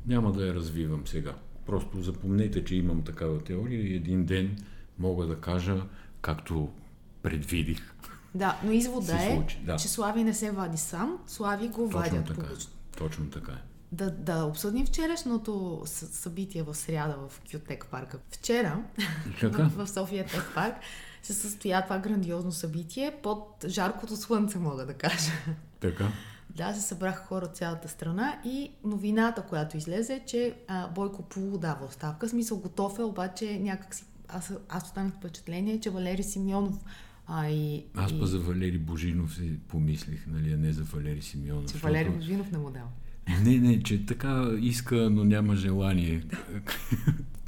няма 0.07 0.31
да 0.31 0.47
я 0.47 0.53
развивам 0.53 1.07
сега. 1.07 1.35
Просто 1.65 2.01
запомнете, 2.01 2.65
че 2.65 2.75
имам 2.75 3.03
такава 3.03 3.43
теория 3.43 3.81
и 3.81 3.95
един 3.95 4.25
ден 4.25 4.57
мога 4.99 5.25
да 5.25 5.35
кажа, 5.35 5.83
както 6.21 6.69
предвидих. 7.21 7.93
Да, 8.35 8.59
но 8.63 8.71
извода 8.71 9.15
е, 9.15 9.35
случи, 9.35 9.59
да. 9.65 9.75
че 9.75 9.87
Слави 9.87 10.23
не 10.23 10.33
се 10.33 10.51
вади 10.51 10.77
сам, 10.77 11.17
Слави 11.27 11.67
го 11.67 11.83
Точно 11.83 11.99
вадят 11.99 12.25
така. 12.25 12.41
е. 12.41 12.43
публично. 12.43 12.71
Точно 12.97 13.29
така 13.29 13.51
е. 13.51 13.61
Да, 13.91 14.11
да 14.11 14.43
обсъдим 14.43 14.85
вчерашното 14.85 15.81
събитие 15.85 16.63
в 16.63 16.75
сряда 16.75 17.17
в 17.29 17.41
Кютек 17.51 17.87
парка. 17.91 18.19
Вчера 18.31 18.83
в, 19.43 19.71
в 19.75 19.87
София 19.87 20.25
Тек 20.25 20.51
парк 20.55 20.75
се 21.25 21.33
състоя 21.33 21.83
това 21.83 21.99
грандиозно 21.99 22.51
събитие 22.51 23.13
под 23.23 23.65
жаркото 23.67 24.15
слънце, 24.15 24.59
мога 24.59 24.85
да 24.85 24.93
кажа. 24.93 25.31
Така. 25.79 26.07
Да, 26.49 26.73
се 26.73 26.81
събраха 26.81 27.25
хора 27.25 27.45
от 27.45 27.57
цялата 27.57 27.87
страна 27.87 28.39
и 28.45 28.71
новината, 28.83 29.41
която 29.41 29.77
излезе, 29.77 30.13
е, 30.13 30.25
че 30.25 30.55
а, 30.67 30.87
Бойко 30.87 31.21
Полу 31.23 31.57
дава 31.57 31.85
оставка. 31.85 32.29
Смисъл 32.29 32.57
готов 32.57 32.99
е, 32.99 33.03
обаче 33.03 33.59
някак 33.59 33.95
си... 33.95 34.03
Аз, 34.27 34.53
аз 34.69 34.83
останах 34.83 35.13
впечатление, 35.13 35.79
че 35.79 35.89
Валери 35.89 36.23
Симеонов 36.23 36.75
а, 37.27 37.47
и... 37.47 37.85
Аз 37.95 38.11
и, 38.11 38.19
па 38.19 38.25
за 38.25 38.39
Валери 38.39 38.77
Божинов 38.77 39.35
си 39.35 39.59
помислих, 39.67 40.27
нали, 40.27 40.53
а 40.53 40.57
не 40.57 40.73
за 40.73 40.83
Валери 40.83 41.21
Симеонов. 41.21 41.65
Че 41.65 41.67
защото- 41.73 41.93
Валери 41.93 42.09
Божинов 42.09 42.51
не 42.51 42.57
му 42.57 42.69
дава. 42.69 42.87
Не, 43.43 43.57
не, 43.57 43.83
че 43.83 44.05
така 44.05 44.51
иска, 44.59 44.95
но 44.95 45.23
няма 45.23 45.55
желание. 45.55 46.23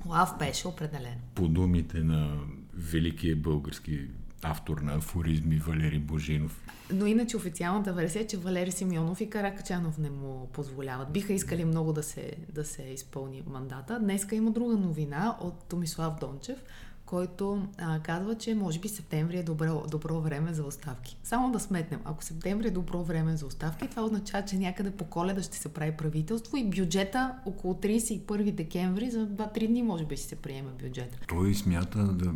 Лав 0.05 0.35
беше 0.39 0.67
определен. 0.67 1.15
По 1.35 1.47
думите 1.47 2.03
на 2.03 2.37
великия 2.77 3.35
български 3.35 4.07
автор 4.43 4.77
на 4.77 4.95
афоризми 4.95 5.57
Валери 5.57 5.99
Божинов. 5.99 6.63
Но 6.93 7.05
иначе 7.05 7.37
официалната 7.37 7.93
версия 7.93 8.21
е, 8.21 8.27
че 8.27 8.37
Валери 8.37 8.71
Симеонов 8.71 9.21
и 9.21 9.29
Каракачанов 9.29 9.97
не 9.97 10.09
му 10.09 10.49
позволяват. 10.53 11.11
Биха 11.11 11.33
искали 11.33 11.65
много 11.65 11.93
да 11.93 12.03
се, 12.03 12.33
да 12.53 12.65
се 12.65 12.81
изпълни 12.83 13.43
мандата. 13.47 13.99
Днеска 13.99 14.35
има 14.35 14.51
друга 14.51 14.77
новина 14.77 15.37
от 15.41 15.63
Томислав 15.69 16.19
Дончев, 16.19 16.63
който 17.07 17.67
а, 17.77 17.99
казва, 17.99 18.35
че 18.35 18.55
може 18.55 18.79
би 18.79 18.87
септември 18.87 19.37
е 19.37 19.43
добро, 19.43 19.83
добро 19.91 20.21
време 20.21 20.53
за 20.53 20.63
оставки. 20.63 21.17
Само 21.23 21.51
да 21.51 21.59
сметнем, 21.59 21.99
ако 22.05 22.23
септември 22.23 22.67
е 22.67 22.71
добро 22.71 23.03
време 23.03 23.37
за 23.37 23.45
оставки, 23.45 23.87
това 23.87 24.03
означава, 24.03 24.45
че 24.45 24.57
някъде 24.57 24.91
по 24.91 25.05
коледа 25.05 25.41
ще 25.41 25.57
се 25.57 25.69
прави 25.69 25.91
правителство 25.91 26.57
и 26.57 26.69
бюджета 26.69 27.33
около 27.45 27.73
31 27.73 28.51
декември, 28.51 29.11
за 29.11 29.27
2-3 29.27 29.67
дни 29.67 29.83
може 29.83 30.05
би 30.05 30.17
ще 30.17 30.27
се 30.27 30.35
приеме 30.35 30.69
бюджета. 30.83 31.17
Той 31.27 31.55
смята 31.55 32.03
да... 32.03 32.33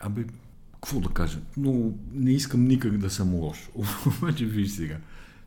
Абе, 0.00 0.24
какво 0.72 1.00
да 1.00 1.08
кажа? 1.08 1.40
Но 1.56 1.92
не 2.12 2.30
искам 2.30 2.64
никак 2.64 2.98
да 2.98 3.10
съм 3.10 3.34
лош. 3.34 3.70
Обаче 4.06 4.46
виж 4.46 4.70
сега. 4.70 4.98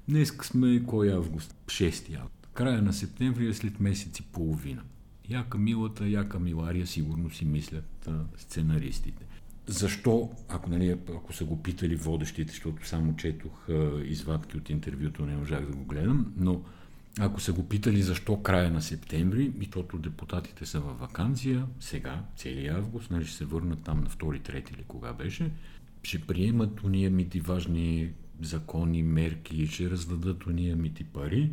Днес 0.10 0.34
сме 0.42 0.84
кой 0.88 1.14
август? 1.14 1.56
6 1.66 2.16
август. 2.16 2.48
Края 2.54 2.82
на 2.82 2.94
септември 2.94 3.50
е 3.50 3.54
след 3.54 3.80
месец 3.80 4.20
и 4.20 4.24
половина. 4.24 4.82
Яка 5.30 5.58
милата, 5.58 6.08
яка 6.08 6.40
милария, 6.40 6.88
сигурно 6.88 7.30
си 7.30 7.46
мислят 7.46 8.08
а, 8.08 8.12
сценаристите. 8.38 9.26
Защо, 9.68 10.32
ако, 10.50 10.70
нали, 10.70 10.98
ако 11.16 11.34
са 11.34 11.46
го 11.46 11.64
питали 11.64 11.96
водещите, 11.96 12.52
защото 12.52 12.88
само 12.88 13.16
четох 13.16 13.70
а, 13.70 14.02
извадки 14.04 14.58
от 14.58 14.70
интервюто, 14.70 15.26
не 15.26 15.38
можах 15.38 15.66
да 15.66 15.76
го 15.76 15.84
гледам, 15.84 16.34
но 16.38 16.62
ако 17.20 17.42
са 17.42 17.54
го 17.54 17.68
питали 17.68 18.02
защо 18.02 18.42
края 18.42 18.72
на 18.72 18.82
септември, 18.82 19.52
и 19.62 19.68
тото 19.68 19.98
депутатите 19.98 20.66
са 20.66 20.80
във 20.80 21.00
вакансия, 21.00 21.66
сега, 21.80 22.24
целият 22.36 22.78
август, 22.78 23.12
нали 23.12 23.26
ще 23.26 23.38
се 23.38 23.46
върнат 23.46 23.84
там 23.84 24.00
на 24.00 24.10
2-3 24.10 24.74
или 24.74 24.84
кога 24.88 25.14
беше, 25.14 25.52
ще 26.04 26.20
приемат 26.22 26.84
уния 26.84 27.12
мити 27.12 27.40
важни 27.40 28.10
закони, 28.42 29.04
мерки, 29.04 29.68
ще 29.68 29.90
раздадат 29.90 30.46
уния 30.46 30.76
мити 30.76 31.04
пари 31.04 31.52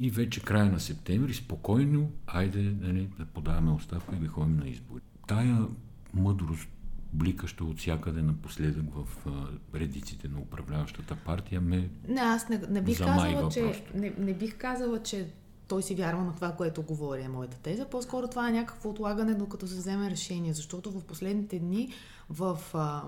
и 0.00 0.10
вече 0.10 0.40
края 0.40 0.64
на 0.64 0.80
септември 0.80 1.34
спокойно, 1.34 2.10
айде 2.26 2.74
нали, 2.80 3.08
да 3.18 3.24
подаваме 3.24 3.70
оставка 3.70 4.16
и 4.16 4.18
да 4.18 4.28
ходим 4.28 4.56
на 4.56 4.68
избори. 4.68 5.02
Тая 5.28 5.66
мъдрост, 6.14 6.68
бликаща 7.12 7.64
от 7.64 7.78
всякъде 7.78 8.22
напоследък 8.22 8.84
в 8.94 9.26
а, 9.26 9.78
редиците 9.78 10.28
на 10.28 10.38
управляващата 10.38 11.16
партия, 11.16 11.60
ме 11.60 11.90
Не, 12.08 12.20
аз 12.20 12.48
не, 12.48 12.62
не 12.68 12.82
бих 12.82 12.98
Замайва 12.98 13.32
казала, 13.32 13.50
че, 13.50 13.60
просто. 13.60 13.98
не, 13.98 14.14
не 14.18 14.34
бих 14.34 14.58
казала, 14.58 15.02
че 15.02 15.28
той 15.72 15.82
си 15.82 15.94
вярва 15.94 16.24
на 16.24 16.34
това, 16.34 16.52
което 16.52 16.82
говори, 16.82 17.22
е 17.22 17.28
моята 17.28 17.56
теза. 17.56 17.84
По-скоро 17.84 18.28
това 18.28 18.48
е 18.48 18.52
някакво 18.52 18.90
отлагане, 18.90 19.34
докато 19.34 19.66
се 19.66 19.76
вземе 19.76 20.10
решение, 20.10 20.52
защото 20.52 20.90
в 20.90 21.04
последните 21.04 21.58
дни 21.58 21.88
в 22.30 22.58
а, 22.74 23.02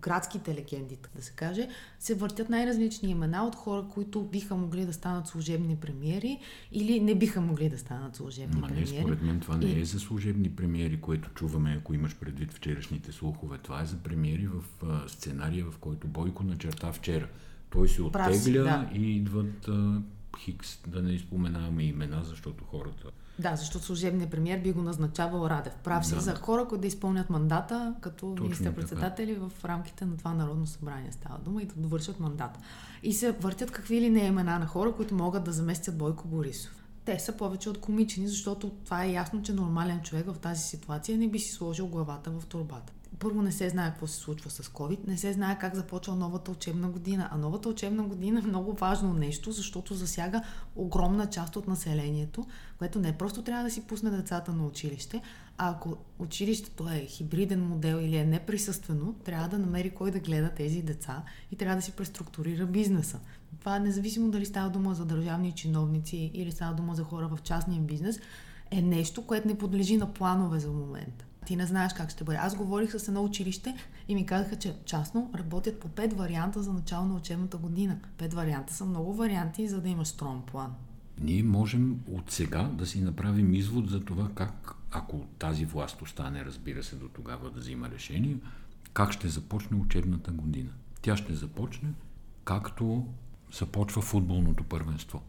градските 0.00 0.54
легенди, 0.54 0.98
да 1.16 1.22
се 1.22 1.32
каже, 1.32 1.68
се 1.98 2.14
въртят 2.14 2.48
най-различни 2.50 3.10
имена 3.10 3.46
от 3.46 3.54
хора, 3.54 3.84
които 3.84 4.22
биха 4.22 4.56
могли 4.56 4.86
да 4.86 4.92
станат 4.92 5.26
служебни 5.26 5.76
премиери 5.76 6.38
или 6.72 7.00
не 7.00 7.14
биха 7.14 7.40
могли 7.40 7.68
да 7.68 7.78
станат 7.78 8.16
служебни 8.16 8.60
Ма 8.60 8.68
не, 8.68 8.74
премиери. 8.74 9.00
според 9.00 9.22
мен 9.22 9.40
това 9.40 9.56
не 9.56 9.66
И- 9.66 9.80
е 9.80 9.84
за 9.84 10.00
служебни 10.00 10.50
премиери, 10.50 11.00
което 11.00 11.30
чуваме, 11.30 11.76
ако 11.80 11.94
имаш 11.94 12.16
предвид 12.16 12.52
вчерашните 12.52 13.12
слухове. 13.12 13.58
Това 13.58 13.82
е 13.82 13.86
за 13.86 13.96
премиери 13.96 14.46
в 14.46 14.62
а, 14.84 15.08
сценария, 15.08 15.64
в 15.64 15.78
който 15.78 16.06
Бойко 16.06 16.42
начерта 16.44 16.92
вчера. 16.92 17.28
Той 17.70 17.88
се 17.88 18.12
Прав 18.12 18.36
си, 18.36 18.50
оттегля 18.50 18.62
да. 18.92 18.98
и 18.98 19.16
идват 19.16 19.68
а, 19.68 20.00
Хикс, 20.38 20.78
да 20.86 21.02
не 21.02 21.12
изпоменаваме 21.12 21.82
имена, 21.82 22.24
защото 22.24 22.64
хората... 22.64 23.10
Да, 23.38 23.56
защото 23.56 23.84
служебният 23.84 24.30
премьер 24.30 24.60
би 24.60 24.72
го 24.72 24.82
назначавал 24.82 25.46
Радев. 25.46 25.72
Прав 25.84 26.06
си 26.06 26.14
Да. 26.14 26.20
за 26.20 26.34
хора, 26.34 26.68
които 26.68 26.80
да 26.80 26.86
изпълнят 26.86 27.30
мандата 27.30 27.94
като 28.00 28.26
министър-председатели 28.40 29.34
в 29.34 29.52
рамките 29.64 30.04
на 30.04 30.16
това 30.16 30.34
Народно 30.34 30.66
събрание 30.66 31.12
става 31.12 31.38
дума 31.38 31.62
и 31.62 31.66
да 31.66 31.74
довършат 31.76 32.20
мандата. 32.20 32.60
И 33.02 33.12
се 33.12 33.32
въртят 33.32 33.70
какви 33.70 34.00
ли 34.00 34.10
не 34.10 34.26
имена 34.26 34.58
на 34.58 34.66
хора, 34.66 34.92
които 34.92 35.14
могат 35.14 35.44
да 35.44 35.52
заместят 35.52 35.98
Бойко 35.98 36.28
Борисов. 36.28 36.84
те 37.04 37.18
са 37.18 37.36
повече 37.36 37.70
от 37.70 37.80
комични, 37.80 38.28
защото 38.28 38.70
това 38.84 39.04
е 39.04 39.12
ясно, 39.12 39.42
че 39.42 39.52
нормален 39.52 40.02
човек 40.02 40.26
в 40.26 40.38
тази 40.38 40.62
ситуация 40.62 41.18
не 41.18 41.28
би 41.28 41.38
си 41.38 41.52
сложил 41.52 41.86
главата 41.86 42.30
в 42.30 42.46
турбата 42.46 42.92
първо 43.20 43.42
не 43.42 43.52
се 43.52 43.68
знае 43.68 43.90
какво 43.90 44.06
се 44.06 44.16
случва 44.16 44.50
с 44.50 44.62
COVID, 44.62 45.06
не 45.06 45.16
се 45.16 45.32
знае 45.32 45.58
как 45.58 45.74
започва 45.74 46.14
новата 46.16 46.50
учебна 46.50 46.88
година. 46.88 47.28
А 47.32 47.38
новата 47.38 47.68
учебна 47.68 48.02
година 48.02 48.40
е 48.40 48.48
много 48.48 48.72
важно 48.72 49.14
нещо, 49.14 49.52
защото 49.52 49.94
засяга 49.94 50.42
огромна 50.76 51.26
част 51.26 51.56
от 51.56 51.68
населението, 51.68 52.46
което 52.78 52.98
не 52.98 53.18
просто 53.18 53.42
трябва 53.42 53.64
да 53.64 53.70
си 53.70 53.86
пусне 53.86 54.10
децата 54.10 54.52
на 54.52 54.66
училище, 54.66 55.22
а 55.58 55.70
ако 55.70 55.96
училището 56.18 56.88
е 56.88 57.06
хибриден 57.06 57.66
модел 57.66 57.96
или 57.96 58.16
е 58.16 58.24
неприсъствено, 58.24 59.12
трябва 59.12 59.48
да 59.48 59.58
намери 59.58 59.90
кой 59.90 60.10
да 60.10 60.20
гледа 60.20 60.50
тези 60.50 60.82
деца 60.82 61.22
и 61.52 61.56
трябва 61.56 61.76
да 61.76 61.82
си 61.82 61.92
преструктурира 61.92 62.66
бизнеса. 62.66 63.20
Това 63.60 63.78
независимо 63.78 64.30
дали 64.30 64.46
става 64.46 64.70
дума 64.70 64.94
за 64.94 65.04
държавни 65.04 65.52
чиновници 65.52 66.30
или 66.34 66.52
става 66.52 66.74
дума 66.74 66.94
за 66.94 67.04
хора 67.04 67.28
в 67.28 67.42
частния 67.42 67.80
бизнес, 67.80 68.20
е 68.70 68.82
нещо, 68.82 69.26
което 69.26 69.48
не 69.48 69.58
подлежи 69.58 69.96
на 69.96 70.12
планове 70.12 70.60
за 70.60 70.70
момента 70.70 71.24
ти 71.50 71.56
не 71.56 71.66
знаеш 71.66 71.92
как 71.92 72.10
ще 72.10 72.24
бъде. 72.24 72.38
Аз 72.38 72.56
говорих 72.56 73.00
с 73.00 73.08
едно 73.08 73.24
училище 73.24 73.76
и 74.08 74.14
ми 74.14 74.26
казаха, 74.26 74.56
че 74.56 74.74
частно 74.84 75.30
работят 75.34 75.80
по 75.80 75.88
пет 75.88 76.12
варианта 76.12 76.62
за 76.62 76.72
начало 76.72 77.06
на 77.06 77.14
учебната 77.14 77.56
година. 77.56 77.98
Пет 78.18 78.34
варианта 78.34 78.74
са 78.74 78.84
много 78.84 79.14
варианти, 79.14 79.68
за 79.68 79.80
да 79.80 79.88
имаш 79.88 80.08
строн 80.08 80.42
план. 80.46 80.74
Ние 81.20 81.42
можем 81.42 82.00
от 82.06 82.30
сега 82.30 82.62
да 82.62 82.86
си 82.86 83.00
направим 83.00 83.54
извод 83.54 83.90
за 83.90 84.00
това 84.00 84.28
как, 84.34 84.74
ако 84.90 85.18
тази 85.38 85.64
власт 85.64 86.02
остане, 86.02 86.44
разбира 86.44 86.82
се, 86.82 86.96
до 86.96 87.08
тогава 87.08 87.50
да 87.50 87.60
взима 87.60 87.90
решение, 87.90 88.36
как 88.92 89.12
ще 89.12 89.28
започне 89.28 89.76
учебната 89.76 90.30
година. 90.30 90.70
Тя 91.02 91.16
ще 91.16 91.34
започне 91.34 91.88
както 92.44 93.06
започва 93.58 94.02
футболното 94.02 94.64
първенство. 94.64 95.22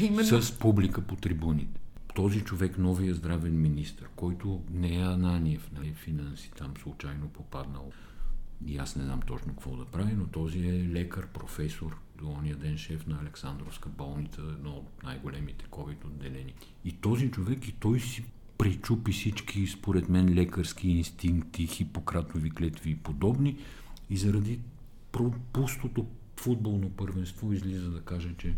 Именно. 0.00 0.42
С 0.42 0.58
публика 0.58 1.00
по 1.00 1.16
трибуните 1.16 1.80
този 2.14 2.40
човек, 2.40 2.78
новия 2.78 3.14
здравен 3.14 3.60
министр, 3.60 4.06
който 4.16 4.62
не 4.70 4.96
е 4.96 5.02
Ананиев, 5.02 5.70
нали, 5.72 5.94
финанси 5.94 6.50
там 6.58 6.74
случайно 6.82 7.28
попаднал. 7.28 7.92
И 8.66 8.78
аз 8.78 8.96
не 8.96 9.04
знам 9.04 9.20
точно 9.22 9.52
какво 9.52 9.76
да 9.76 9.84
прави, 9.84 10.12
но 10.12 10.26
този 10.26 10.58
е 10.58 10.88
лекар, 10.88 11.26
професор, 11.26 11.96
до 12.18 12.28
ония 12.28 12.56
ден 12.56 12.78
шеф 12.78 13.06
на 13.06 13.18
Александровска 13.20 13.88
болница, 13.88 14.40
едно 14.40 14.70
от 14.70 15.02
най-големите 15.02 15.64
COVID 15.64 16.04
отделени. 16.04 16.54
И 16.84 16.92
този 16.92 17.30
човек 17.30 17.68
и 17.68 17.72
той 17.72 18.00
си 18.00 18.24
пречупи 18.58 19.12
всички, 19.12 19.66
според 19.66 20.08
мен, 20.08 20.34
лекарски 20.34 20.88
инстинкти, 20.88 21.66
хипократови 21.66 22.50
клетви 22.50 22.90
и 22.90 22.96
подобни 22.96 23.58
и 24.10 24.16
заради 24.16 24.60
пустото 25.52 26.06
футболно 26.36 26.90
първенство 26.90 27.52
излиза 27.52 27.90
да 27.90 28.00
каже, 28.00 28.34
че 28.38 28.54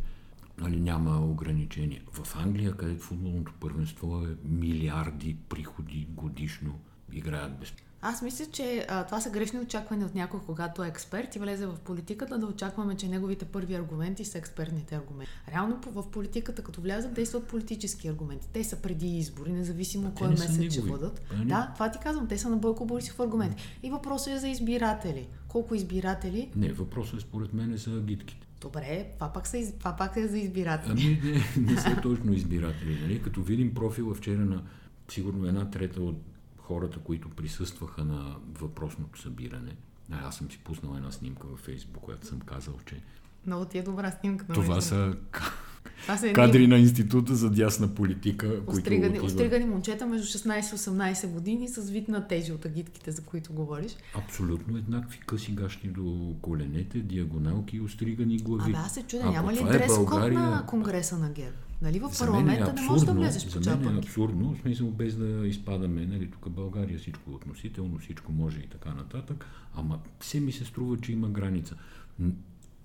нали, 0.59 0.81
няма 0.81 1.27
ограничения. 1.27 2.03
В 2.13 2.37
Англия, 2.37 2.73
където 2.73 3.05
футболното 3.05 3.53
първенство 3.61 4.23
е 4.23 4.49
милиарди 4.49 5.37
приходи 5.49 6.09
годишно, 6.11 6.79
играят 7.13 7.59
без 7.59 7.73
аз 8.09 8.23
мисля, 8.23 8.47
че 8.53 8.87
а, 8.89 9.05
това 9.05 9.21
са 9.21 9.31
грешни 9.31 9.61
очаквания 9.61 10.07
от 10.07 10.15
някой, 10.15 10.41
когато 10.47 10.85
е 10.85 10.89
експерт 10.89 11.37
и 11.37 11.39
влезе 11.39 11.67
в 11.67 11.77
политиката, 11.85 12.39
да 12.39 12.47
очакваме, 12.47 12.97
че 12.97 13.09
неговите 13.09 13.45
първи 13.45 13.75
аргументи 13.75 14.25
са 14.25 14.39
експертните 14.39 14.95
аргументи. 14.95 15.33
Реално 15.53 15.81
в 15.87 16.11
политиката, 16.11 16.63
като 16.63 16.81
влязат, 16.81 17.15
действат 17.15 17.47
политически 17.47 18.09
аргументи. 18.09 18.49
Те 18.53 18.65
са 18.65 18.77
преди 18.77 19.19
избори, 19.19 19.53
независимо 19.53 20.15
кой 20.15 20.29
месец 20.29 20.73
ще 20.73 20.83
бъдат. 20.83 21.23
А, 21.31 21.45
да, 21.45 21.71
това 21.75 21.91
ти 21.91 21.99
казвам, 21.99 22.29
те 22.29 22.39
са 22.39 22.49
на 22.49 22.57
Бойко 22.57 22.87
Борисов 22.87 23.21
аргументи. 23.21 23.79
И 23.83 23.91
въпросът 23.91 24.33
е 24.33 24.39
за 24.39 24.49
избиратели. 24.49 25.29
Колко 25.49 25.75
избиратели? 25.75 26.51
Не, 26.57 26.73
въпросът 26.73 27.19
е 27.19 27.23
според 27.23 27.53
мен 27.53 27.73
е 27.73 27.77
за 27.77 27.91
агитките. 27.91 28.46
Добре, 28.67 29.07
това 29.15 29.33
пак, 29.33 29.47
са, 29.47 29.73
това 29.79 29.97
пак 29.97 30.17
е 30.17 30.29
за 30.29 30.39
избиратели. 30.39 31.21
Ами 31.23 31.33
не, 31.57 31.73
не 31.73 31.81
са 31.81 32.01
точно 32.03 32.33
избиратели. 32.33 32.99
Нали? 33.03 33.23
Като 33.23 33.43
видим 33.43 33.75
профила 33.75 34.15
вчера 34.15 34.45
на 34.45 34.63
сигурно 35.09 35.47
една 35.47 35.71
трета 35.71 36.03
от 36.03 36.17
хората, 36.59 36.99
които 36.99 37.29
присъстваха 37.29 38.05
на 38.05 38.37
въпросното 38.53 39.21
събиране. 39.21 39.77
Аз 40.11 40.37
съм 40.37 40.51
си 40.51 40.59
пуснал 40.59 40.97
една 40.97 41.11
снимка 41.11 41.47
във 41.47 41.61
Фейсбук, 41.61 42.03
която 42.03 42.27
съм 42.27 42.41
казал, 42.41 42.75
че 42.87 43.01
много 43.47 43.65
ти 43.65 43.79
е 43.79 43.83
добра 43.83 44.11
снимка. 44.11 44.47
Това 44.53 44.81
са 44.81 45.17
това 45.33 45.51
са 45.51 45.76
едни... 46.09 46.33
Кадри 46.33 46.67
на 46.67 46.79
Института 46.79 47.35
за 47.35 47.51
дясна 47.51 47.95
политика. 47.95 48.61
Остригани, 48.67 49.13
които 49.13 49.27
остригани 49.27 49.65
момчета 49.65 50.07
между 50.07 50.39
16 50.39 50.75
и 50.75 50.79
18 50.79 51.27
години 51.27 51.69
с 51.69 51.91
вид 51.91 52.09
на 52.09 52.29
тези 52.29 52.53
от 52.53 52.65
агитките, 52.65 53.11
за 53.11 53.23
които 53.23 53.53
говориш. 53.53 53.97
Абсолютно 54.15 54.77
еднакви 54.77 55.19
къси 55.27 55.53
гащи 55.53 55.89
до 55.89 56.35
коленете, 56.43 56.99
диагоналки 56.99 57.77
и 57.77 57.81
остригани 57.81 58.37
глави. 58.37 58.71
Абе, 58.71 58.79
аз 58.79 58.95
се 58.95 59.03
чудя, 59.03 59.31
няма 59.31 59.53
ли 59.53 59.65
дрес 59.65 59.93
е 59.93 59.97
България... 59.97 60.41
на 60.41 60.67
Конгреса 60.67 61.19
на 61.19 61.31
ГЕРБ? 61.31 61.57
Нали 61.83 61.99
в 61.99 62.11
е 62.15 62.19
парламента 62.19 62.71
е 62.71 62.81
не 62.81 62.89
можеш 62.89 63.07
да 63.07 63.13
влезеш 63.13 63.45
по 63.45 63.63
За 63.63 63.77
мен 63.77 63.97
е 63.97 63.99
абсурдно, 63.99 64.55
в 64.55 64.61
смисъл 64.61 64.91
без 64.91 65.17
да 65.17 65.47
изпадаме, 65.47 66.07
нали, 66.07 66.31
тук 66.31 66.51
България 66.51 66.99
всичко 66.99 67.31
е 67.31 67.35
относително, 67.35 67.99
всичко 67.99 68.33
може 68.33 68.59
и 68.59 68.69
така 68.69 68.95
нататък, 68.95 69.47
ама 69.75 69.99
все 70.21 70.41
ми 70.41 70.53
се 70.53 70.65
струва, 70.65 71.01
че 71.01 71.13
има 71.13 71.29
граница. 71.29 71.75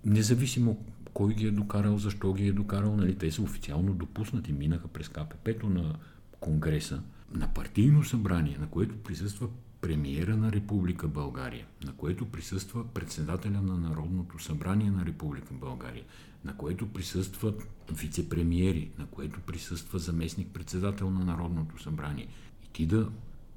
Независимо 0.06 0.78
кой 1.14 1.34
ги 1.34 1.48
е 1.48 1.52
докарал, 1.52 1.98
защо 1.98 2.34
ги 2.34 2.48
е 2.48 2.54
докарал, 2.54 2.96
нали, 2.96 3.18
те 3.18 3.32
са 3.32 3.42
официално 3.42 3.94
допуснати, 3.94 4.54
минаха 4.54 4.88
през 4.88 5.10
КПП-то 5.10 5.70
на 5.70 5.96
Конгреса, 6.40 7.02
на 7.34 7.54
партийно 7.54 8.04
събрание, 8.04 8.58
на 8.60 8.68
което 8.68 8.98
присъства 8.98 9.50
премиера 9.82 10.38
на 10.38 10.52
Република 10.52 11.08
България, 11.08 11.66
на 11.86 11.94
което 11.94 12.26
присъства 12.26 12.88
председателя 12.88 13.62
на 13.62 13.78
Народното 13.78 14.40
събрание 14.40 14.92
на 14.92 15.06
Република 15.06 15.54
България, 15.54 16.04
на 16.46 16.58
което 16.58 16.94
присъстват 16.94 17.68
вице-премиери, 17.92 18.90
на 19.00 19.06
което 19.06 19.40
присъства 19.40 20.00
заместник-председател 20.00 21.10
на 21.10 21.26
Народното 21.26 21.84
събрание. 21.84 22.28
И 22.64 22.68
ти 22.74 22.86
да 22.86 23.10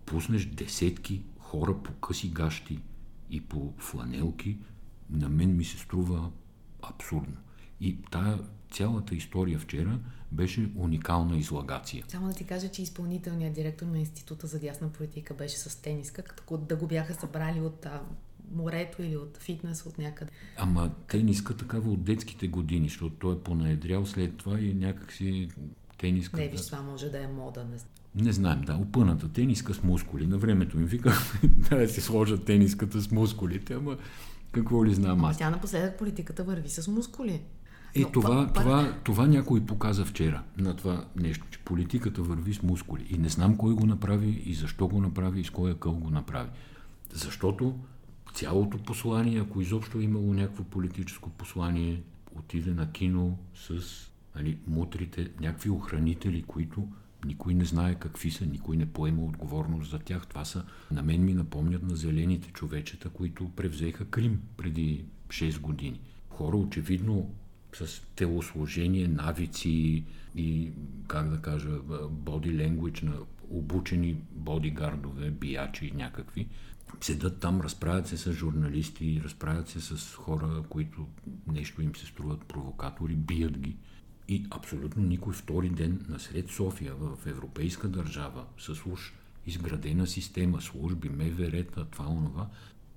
пуснеш 0.07 0.47
десетки 0.47 1.23
хора 1.39 1.83
по 1.83 1.93
къси 1.93 2.31
гащи 2.31 2.81
и 3.31 3.41
по 3.41 3.75
фланелки, 3.79 4.59
на 5.11 5.29
мен 5.29 5.57
ми 5.57 5.65
се 5.65 5.79
струва 5.79 6.31
абсурдно. 6.83 7.37
И 7.81 8.03
тая 8.11 8.39
цялата 8.71 9.15
история 9.15 9.59
вчера 9.59 9.99
беше 10.33 10.71
уникална 10.77 11.37
излагация. 11.37 12.05
Само 12.09 12.27
да 12.27 12.35
ти 12.35 12.45
кажа, 12.45 12.69
че 12.69 12.83
изпълнителният 12.83 13.55
директор 13.55 13.87
на 13.87 13.99
Института 13.99 14.47
за 14.47 14.59
дясна 14.59 14.89
политика 14.89 15.35
беше 15.35 15.57
с 15.57 15.83
тениска, 15.83 16.23
като 16.23 16.57
да 16.57 16.77
го 16.77 16.87
бяха 16.87 17.15
събрали 17.15 17.61
от 17.61 17.87
а, 17.87 18.03
морето 18.53 19.03
или 19.03 19.17
от 19.17 19.37
фитнес 19.37 19.87
от 19.87 19.99
някъде. 19.99 20.31
Ама 20.57 20.91
тениска 21.09 21.57
такава 21.57 21.91
от 21.91 22.05
детските 22.05 22.49
години, 22.49 22.89
защото 22.89 23.15
той 23.15 23.35
е 23.35 23.39
понаедрял 23.39 24.07
след 24.07 24.37
това 24.37 24.61
и 24.61 24.75
някакси 24.75 25.49
тениска... 25.99 26.37
Не, 26.37 26.49
виж, 26.49 26.67
това 26.67 26.83
може 26.83 27.11
да 27.11 27.23
е 27.23 27.27
мода. 27.27 27.65
Не, 27.65 27.77
не 28.25 28.33
знаем, 28.33 28.61
да, 28.61 28.75
опъната 28.75 29.33
тениска 29.33 29.75
с 29.75 29.83
мускули. 29.83 30.27
На 30.27 30.39
времето 30.39 30.79
ми 30.79 30.85
вика 30.85 31.13
да 31.71 31.89
се 31.89 32.01
сложат 32.01 32.45
тениската 32.45 33.01
с 33.01 33.11
мускулите, 33.11 33.75
ама 33.75 33.97
какво 34.53 34.85
ли 34.85 34.95
знам 34.95 35.25
аз? 35.25 35.39
Тя 35.39 35.51
напоследък 35.51 35.99
политиката 35.99 36.45
върви 36.45 36.69
с 36.69 36.89
мускули. 36.89 37.43
Е, 37.97 38.01
Но, 38.01 38.11
това, 38.11 38.51
па, 38.55 38.61
това, 38.61 38.93
това 39.05 39.27
някой 39.27 39.67
показа 39.67 40.05
вчера 40.05 40.43
на 40.59 40.77
това 40.77 41.05
нещо, 41.17 41.47
че 41.51 41.59
политиката 41.59 42.23
върви 42.23 42.55
с 42.55 42.63
мускули. 42.63 43.07
И 43.11 43.19
не 43.19 43.29
знам 43.29 43.57
кой 43.57 43.75
го 43.75 43.87
направи 43.87 44.43
и 44.47 44.55
защо 44.55 44.89
го 44.89 45.01
направи 45.01 45.41
и 45.41 45.45
с 45.45 45.51
кой 45.51 45.79
къл 45.79 45.93
го 45.93 46.11
направи. 46.11 46.51
Защото 47.13 47.79
цялото 48.35 48.79
послание, 48.79 49.41
ако 49.41 49.61
изобщо 49.61 49.99
е 49.99 50.03
имало 50.03 50.35
някакво 50.35 50.65
политическо 50.65 51.31
послание, 51.31 52.03
отиде 52.35 52.71
на 52.71 52.93
кино 52.93 53.39
с 53.55 53.75
нали, 54.37 54.59
мутрите, 54.67 55.31
някакви 55.41 55.71
охранители, 55.71 56.43
които 56.43 56.89
никой 57.25 57.55
не 57.55 57.65
знае 57.65 57.95
какви 57.95 58.31
са, 58.31 58.47
никой 58.47 58.77
не 58.77 58.87
поема 58.87 59.25
отговорност 59.25 59.91
за 59.91 59.99
тях. 59.99 60.27
Това 60.27 60.45
са, 60.45 60.65
на 60.91 61.03
мен 61.03 61.25
ми 61.25 61.35
напомнят 61.35 61.83
на 61.83 61.97
зелените 61.97 62.49
човечета, 62.53 63.09
които 63.09 63.51
превзеха 63.57 64.05
Крим 64.05 64.41
преди 64.57 65.05
6 65.29 65.61
години. 65.61 66.01
Хора 66.29 66.57
очевидно 66.57 67.31
с 67.77 68.03
телосложение, 68.17 69.09
навици 69.09 70.05
и, 70.37 70.71
как 71.09 71.31
да 71.31 71.43
кажа, 71.43 71.71
боди 72.11 72.57
ленгвич 72.57 73.03
на 73.03 73.15
обучени 73.51 74.17
бодигардове, 74.31 75.31
биячи 75.31 75.93
някакви, 75.95 76.49
седат 77.01 77.41
там, 77.41 77.61
разправят 77.61 78.07
се 78.07 78.17
с 78.17 78.33
журналисти, 78.33 79.21
разправят 79.25 79.69
се 79.69 79.81
с 79.81 80.15
хора, 80.15 80.63
които 80.69 81.07
нещо 81.47 81.83
им 81.83 81.97
се 81.97 82.07
струват 82.07 82.45
провокатори, 82.45 83.15
бият 83.15 83.59
ги. 83.59 83.77
И 84.29 84.47
абсолютно 84.51 85.03
никой 85.03 85.35
втори 85.35 85.69
ден 85.69 86.05
насред 86.09 86.51
София, 86.51 86.95
в 86.95 87.27
европейска 87.27 87.89
държава, 87.89 88.45
с 88.59 88.87
уж 88.87 89.15
изградена 89.47 90.07
система, 90.07 90.61
служби, 90.61 91.09
МВР, 91.09 91.65
това, 91.91 92.07
онова, 92.07 92.49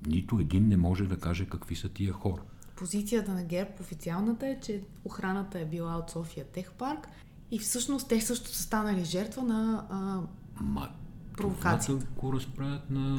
нито 0.07 0.39
един 0.39 0.67
не 0.67 0.77
може 0.77 1.03
да 1.03 1.19
каже 1.19 1.45
какви 1.45 1.75
са 1.75 1.89
тия 1.89 2.13
хора. 2.13 2.41
Позицията 2.77 3.33
на 3.33 3.43
ГЕРБ 3.43 3.69
официалната 3.81 4.47
е, 4.47 4.59
че 4.59 4.81
охраната 5.05 5.59
е 5.59 5.65
била 5.65 5.97
от 5.97 6.09
София 6.09 6.45
Техпарк 6.45 7.07
и 7.51 7.59
всъщност 7.59 8.09
те 8.09 8.21
също 8.21 8.49
са 8.49 8.63
станали 8.63 9.05
жертва 9.05 9.43
на 9.43 9.85
а, 9.89 10.21
Ма, 10.63 10.89
провокацията. 11.37 12.05
Това 12.05 12.21
го 12.21 12.33
разправят 12.33 12.89
на 12.89 13.17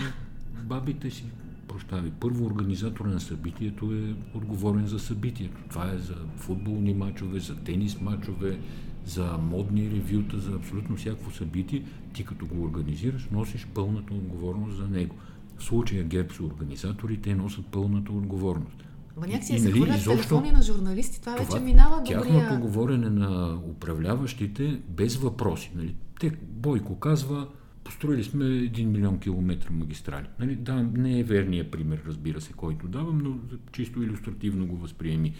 бабите 0.62 1.10
си 1.10 1.24
прощави. 1.68 2.10
Първо 2.10 2.46
организатор 2.46 3.04
на 3.04 3.20
събитието 3.20 3.92
е 3.92 4.36
отговорен 4.36 4.86
за 4.86 4.98
събитието. 4.98 5.60
Това 5.68 5.92
е 5.92 5.98
за 5.98 6.14
футболни 6.36 6.94
мачове, 6.94 7.40
за 7.40 7.56
тенис 7.56 8.00
мачове, 8.00 8.60
за 9.06 9.38
модни 9.38 9.90
ревюта, 9.90 10.38
за 10.38 10.52
абсолютно 10.52 10.96
всяко 10.96 11.30
събитие, 11.30 11.84
ти 12.12 12.24
като 12.24 12.46
го 12.46 12.62
организираш, 12.62 13.28
носиш 13.32 13.66
пълната 13.74 14.14
отговорност 14.14 14.76
за 14.76 14.88
него. 14.88 15.14
В 15.56 15.64
случая 15.64 16.04
ГЕРБ 16.04 16.34
са 16.34 16.42
организатори, 16.42 17.20
те 17.20 17.34
носят 17.34 17.66
пълната 17.66 18.12
отговорност. 18.12 18.87
Ма 19.20 19.26
някакси 19.26 19.54
и, 19.54 19.58
се 19.58 19.68
нали, 19.68 19.76
хвърлят 19.76 19.96
изобщо, 20.00 20.28
телефони 20.28 20.52
на 20.52 20.62
журналисти, 20.62 21.20
това, 21.20 21.36
това 21.36 21.54
вече 21.54 21.64
минава 21.64 21.96
добрия... 21.96 22.22
Тяхното 22.22 22.60
говорене 22.60 23.10
на 23.10 23.60
управляващите 23.64 24.80
без 24.88 25.16
въпроси. 25.16 25.72
Нали? 25.74 25.94
Те, 26.20 26.30
Бойко 26.42 26.98
казва, 26.98 27.48
построили 27.84 28.24
сме 28.24 28.44
1 28.44 28.84
милион 28.84 29.18
километра 29.18 29.70
магистрали. 29.70 30.26
Нали? 30.38 30.56
Да, 30.56 30.74
не 30.82 31.18
е 31.18 31.24
верният 31.24 31.70
пример, 31.70 32.02
разбира 32.06 32.40
се, 32.40 32.52
който 32.52 32.88
давам, 32.88 33.18
но 33.18 33.58
чисто 33.72 34.02
иллюстративно 34.02 34.66
го 34.66 34.76
възприеми. 34.76 35.34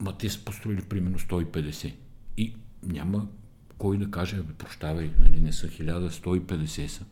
Ма 0.00 0.18
те 0.18 0.30
са 0.30 0.44
построили 0.44 0.82
примерно 0.82 1.18
150. 1.18 1.94
И 2.36 2.54
няма 2.82 3.26
кой 3.78 3.98
да 3.98 4.10
каже, 4.10 4.42
прощавай, 4.58 5.10
нали, 5.20 5.40
не 5.40 5.52
са 5.52 5.68
1150 5.68 6.86
са. 6.86 7.04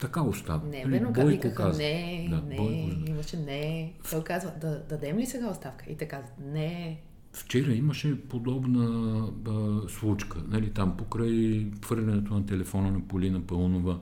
Така 0.00 0.22
остава. 0.22 0.68
Не, 0.68 0.84
нали, 0.84 0.90
бе, 0.90 1.00
но 1.00 1.12
Бойко 1.12 1.54
каза, 1.54 1.82
не, 1.82 2.26
да, 2.30 2.42
не, 2.42 2.56
Бойко... 2.56 3.10
имаше 3.10 3.36
не. 3.36 3.92
Той 4.10 4.24
казва, 4.24 4.52
да, 4.60 4.84
дадем 4.88 5.18
ли 5.18 5.26
сега 5.26 5.50
оставка? 5.50 5.84
И 5.88 5.96
те 5.96 6.08
казват, 6.08 6.34
не. 6.52 7.00
Вчера 7.32 7.72
имаше 7.72 8.20
подобна 8.28 9.28
а, 9.48 9.88
случка, 9.88 10.38
нали, 10.48 10.70
там 10.70 10.96
покрай 10.96 11.66
хвърлянето 11.84 12.34
на 12.34 12.46
телефона 12.46 12.90
на 12.90 13.00
Полина 13.00 13.46
Пълнова, 13.46 13.98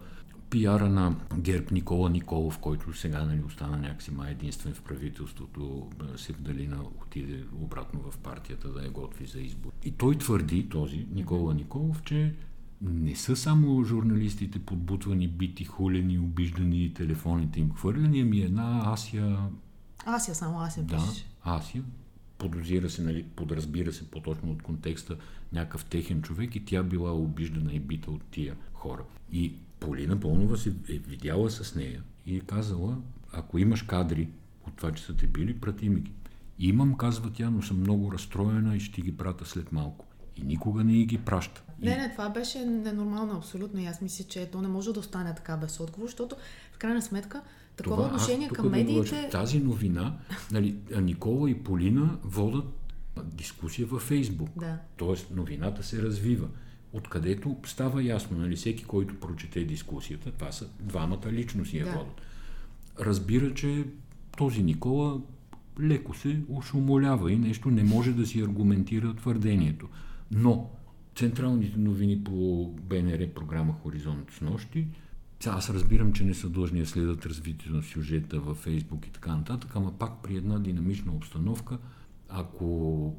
пиара 0.51 0.89
на 0.89 1.17
ГЕРБ 1.39 1.67
Никола 1.71 2.11
Николов, 2.11 2.59
който 2.59 2.93
сега 2.93 3.25
нали, 3.25 3.43
остана 3.47 3.77
някакси 3.77 4.11
май 4.11 4.31
единствен 4.31 4.75
в 4.75 4.83
правителството, 4.83 5.91
Севдалина 6.17 6.77
отиде 7.03 7.45
обратно 7.61 8.01
в 8.11 8.19
партията 8.19 8.69
да 8.69 8.83
я 8.83 8.91
готви 8.91 9.27
за 9.27 9.41
избор. 9.41 9.73
И 9.85 9.91
той 9.91 10.19
твърди, 10.19 10.69
този 10.69 11.07
Никола 11.15 11.55
Николов, 11.55 12.03
че 12.03 12.35
не 12.83 13.17
са 13.17 13.37
само 13.37 13.85
журналистите 13.85 14.59
подбутвани, 14.59 15.29
бити, 15.29 15.65
хулени, 15.65 16.19
обиждани, 16.19 16.95
телефоните 16.95 17.61
им 17.61 17.71
хвърляни, 17.75 18.21
ами 18.21 18.41
една 18.41 18.83
Асия... 18.93 19.39
Асия, 20.07 20.35
само 20.35 20.61
Асия 20.61 20.85
Да, 20.85 20.97
пишеш. 20.97 21.27
Асия. 21.43 21.83
Подозира 22.39 22.91
се, 22.91 23.03
нали, 23.03 23.23
подразбира 23.23 23.93
се 23.93 24.11
по-точно 24.11 24.51
от 24.51 24.63
контекста 24.63 25.17
някакъв 25.53 25.85
техен 25.85 26.23
човек 26.23 26.57
и 26.57 26.65
тя 26.65 26.83
била 26.83 27.13
обиждана 27.13 27.73
и 27.73 27.81
бита 27.81 28.11
от 28.11 28.23
тия 28.25 28.57
хора. 28.73 29.03
И 29.33 29.55
Полина 29.81 30.21
Пълнова 30.21 30.57
се 30.57 30.69
е 30.89 30.99
видяла 30.99 31.51
с 31.51 31.75
нея 31.75 32.03
и 32.27 32.37
е 32.37 32.41
казала, 32.41 32.99
ако 33.33 33.59
имаш 33.59 33.83
кадри 33.83 34.29
от 34.67 34.77
това, 34.77 34.93
че 34.93 35.03
са 35.03 35.17
те 35.17 35.27
били, 35.27 35.61
прати 35.61 35.89
ми 35.89 36.01
ги. 36.01 36.13
Имам, 36.59 36.95
казва 36.95 37.33
тя, 37.33 37.51
но 37.51 37.63
съм 37.63 37.81
много 37.81 38.13
разстроена 38.13 38.77
и 38.77 38.81
ще 38.81 39.01
ги 39.01 39.17
прата 39.17 39.47
след 39.47 39.73
малко. 39.73 40.07
И 40.39 40.45
никога 40.45 40.85
не 40.85 41.05
ги 41.05 41.19
праща. 41.19 41.63
Не, 41.83 41.97
не, 41.97 42.13
това 42.13 42.29
беше 42.29 42.65
ненормално, 42.65 43.37
абсолютно. 43.37 43.81
И 43.81 43.87
аз 43.87 44.01
мисля, 44.01 44.25
че 44.25 44.51
то 44.51 44.63
не 44.63 44.69
може 44.69 44.93
да 44.93 45.01
остане 45.01 45.35
така 45.35 45.57
без 45.57 45.81
отговор, 45.81 46.07
защото 46.07 46.37
в 46.73 46.79
крайна 46.79 47.03
сметка 47.03 47.43
такова 47.77 47.97
това, 47.97 48.07
отношение 48.07 48.49
към 48.49 48.71
медиите... 48.71 49.23
Да 49.23 49.29
тази 49.29 49.61
новина, 49.61 50.17
нали, 50.51 50.77
Никола 51.03 51.51
и 51.51 51.63
Полина 51.63 52.19
водат 52.25 52.65
дискусия 53.25 53.87
във 53.87 54.03
Фейсбук. 54.03 54.51
Да. 54.57 54.79
Тоест 54.97 55.31
новината 55.31 55.83
се 55.83 56.03
развива. 56.03 56.47
Откъдето 56.93 57.57
става 57.67 58.03
ясно, 58.03 58.39
нали, 58.39 58.57
всеки, 58.57 58.85
който 58.85 59.21
прочете 59.21 59.65
дискусията, 59.65 60.33
това 60.33 60.53
са 60.53 60.67
двамата 60.81 61.33
личности 61.33 61.79
я 61.79 61.85
да. 61.85 61.91
водят. 61.91 62.21
Разбира, 63.01 63.55
че 63.55 63.85
този 64.37 64.63
Никола 64.63 65.21
леко 65.81 66.15
се 66.15 66.41
ушумолява 66.49 67.33
и 67.33 67.37
нещо 67.37 67.71
не 67.71 67.85
може 67.85 68.13
да 68.13 68.27
си 68.27 68.41
аргументира 68.41 69.15
твърдението. 69.15 69.89
Но 70.31 70.71
централните 71.17 71.79
новини 71.79 72.25
по 72.25 72.67
БНР 72.83 73.35
програма 73.35 73.73
Хоризонт 73.83 74.31
с 74.31 74.41
нощи, 74.41 74.87
аз 75.47 75.71
разбирам, 75.71 76.13
че 76.13 76.25
не 76.25 76.35
са 76.35 76.49
длъжни 76.49 76.81
да 76.81 76.87
следят 76.87 77.27
развитието 77.27 77.77
на 77.77 77.83
сюжета 77.83 78.41
във 78.41 78.57
Фейсбук 78.57 79.07
и 79.07 79.11
така 79.11 79.37
нататък, 79.37 79.71
ама 79.75 79.99
пак 79.99 80.23
при 80.23 80.37
една 80.37 80.59
динамична 80.59 81.13
обстановка, 81.13 81.79
ако 82.29 83.15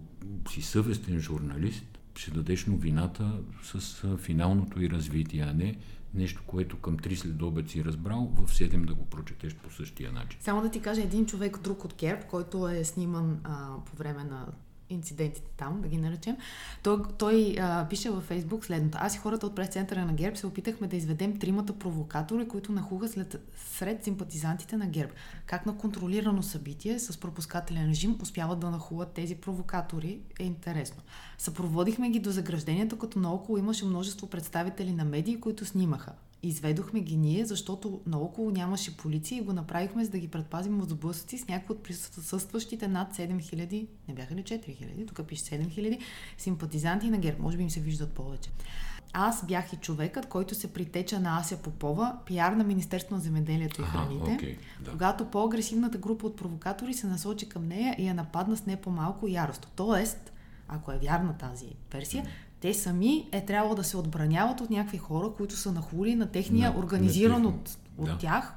си 0.50 0.62
съвестен 0.62 1.19
журналист, 1.19 2.00
ще 2.15 2.32
дадеш 2.32 2.65
новината 2.65 3.39
с 3.63 4.06
финалното 4.17 4.82
и 4.82 4.89
развитие, 4.89 5.41
а 5.41 5.54
не 5.54 5.76
нещо, 6.13 6.43
което 6.48 6.80
към 6.80 6.98
3 6.98 7.15
след 7.15 7.41
обед 7.41 7.69
си 7.69 7.86
разбрал, 7.86 8.34
в 8.36 8.52
7 8.52 8.86
да 8.86 8.93
го 8.93 9.06
прочетеш 9.06 9.56
по 9.56 9.69
същия 9.69 10.12
начин. 10.12 10.39
Само 10.41 10.62
да 10.62 10.72
ти 10.72 10.82
кажа 10.82 11.02
един 11.02 11.26
човек 11.26 11.60
друг 11.63 11.86
от 11.86 11.93
Керп, 11.93 12.26
който 12.26 12.67
е 12.67 12.84
сниман 12.84 13.39
а, 13.43 13.76
по 13.86 13.98
време 13.98 14.24
на 14.24 14.48
инцидентите 14.89 15.52
там, 15.58 15.82
да 15.82 15.88
ги 15.88 15.97
наречем, 15.97 16.38
той, 16.84 16.97
той 17.17 17.56
а, 17.60 17.88
пише 17.89 18.10
във 18.10 18.23
Фейсбук 18.23 18.65
следното. 18.65 18.97
Аз 19.02 19.15
и 19.15 19.17
хората 19.17 19.45
от 19.45 19.56
прес-центъра 19.56 20.06
на 20.06 20.13
ГЕРБ 20.13 20.36
се 20.36 20.47
опитахме 20.47 20.88
да 20.88 20.95
изведем 20.95 21.39
тримата 21.39 21.73
провокатори, 21.73 22.47
които 22.47 22.71
нахуга 22.71 23.08
след, 23.08 23.49
сред 23.58 24.04
симпатизантите 24.04 24.78
на 24.78 24.88
ГЕРБ. 24.88 25.13
Как 25.45 25.65
на 25.65 25.78
контролирано 25.78 26.43
събитие 26.43 26.99
с 26.99 27.17
пропускателен 27.17 27.89
режим 27.89 28.17
успяват 28.21 28.60
да 28.60 28.69
нахуват 28.69 29.12
тези 29.12 29.36
провокатори 29.36 30.19
е 30.39 30.43
интересно. 30.43 31.02
Съпроводихме 31.38 32.10
ги 32.10 32.19
до 32.19 32.32
заграждението, 32.32 32.97
като 32.97 33.19
наоколо 33.19 33.58
имаше 33.58 33.86
множество 33.86 34.28
представители 34.28 34.91
на 34.91 35.06
медии, 35.06 35.39
които 35.39 35.65
снимаха. 35.65 36.12
Изведохме 36.43 36.99
ги 36.99 37.17
ние, 37.17 37.45
защото 37.45 38.02
наоколо 38.06 38.52
нямаше 38.52 38.97
полиция 38.97 39.38
и 39.38 39.41
го 39.41 39.54
направихме, 39.54 40.06
за 40.06 40.12
да 40.12 40.19
ги 40.19 40.28
предпазим 40.28 40.82
от 40.82 40.89
сблъсъци 40.89 41.38
с 41.38 41.47
някои 41.47 41.75
от 41.75 41.84
присъстващите 41.84 42.88
над 42.88 43.15
7000, 43.15 43.88
не 44.08 44.13
бяха 44.13 44.36
ли 44.36 44.43
4000, 44.43 45.08
тук 45.08 45.28
пише 45.28 45.43
7000, 45.43 45.99
симпатизанти 46.38 47.10
на 47.10 47.17
ГЕРБ. 47.17 47.41
Може 47.41 47.58
би 47.58 47.63
им 47.63 47.69
се 47.69 47.80
виждат 47.80 48.12
повече. 48.12 48.49
Аз 49.13 49.45
бях 49.45 49.73
и 49.73 49.75
човекът, 49.75 50.25
който 50.25 50.56
се 50.56 50.73
притеча 50.73 51.19
на 51.19 51.38
Ася 51.39 51.58
Попова, 51.58 52.17
пиар 52.25 52.52
на 52.52 52.63
Министерство 52.63 53.15
на 53.15 53.21
земеделието 53.21 53.82
и 53.82 53.86
храните, 53.86 54.45
okay, 54.45 54.58
да. 54.86 54.91
когато 54.91 55.25
по-агресивната 55.25 55.97
група 55.97 56.28
от 56.28 56.38
провокатори 56.38 56.93
се 56.93 57.08
насочи 57.08 57.49
към 57.49 57.67
нея 57.67 57.95
и 57.97 58.08
я 58.08 58.13
нападна 58.13 58.58
с 58.58 58.65
не 58.65 58.82
по-малко 58.82 59.28
ярост. 59.28 59.67
Тоест, 59.75 60.34
ако 60.67 60.91
е 60.91 60.97
вярна 60.97 61.38
тази 61.38 61.65
версия, 61.91 62.25
те 62.60 62.74
сами 62.74 63.30
е 63.32 63.45
трябвало 63.45 63.76
да 63.76 63.84
се 63.84 63.98
отбраняват 63.98 64.62
от 64.62 64.69
някакви 64.69 64.98
хора, 64.98 65.32
които 65.38 65.56
са 65.56 65.72
нахули 65.72 66.15
на 66.15 66.32
техния 66.32 66.72
да, 66.72 66.80
организиран 66.80 67.45
от, 67.45 67.78
от 67.98 68.06
да. 68.06 68.17
тях 68.17 68.54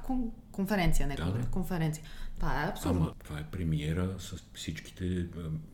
конференция, 0.51 1.07
не 1.07 1.15
да, 1.15 1.31
да. 1.31 1.45
конференция. 1.45 2.03
Това 2.35 2.63
е 2.63 2.69
абсурдно. 2.69 3.01
Ама 3.01 3.13
това 3.23 3.39
е 3.39 3.43
премиера 3.43 4.15
с 4.19 4.43
всичките 4.53 5.25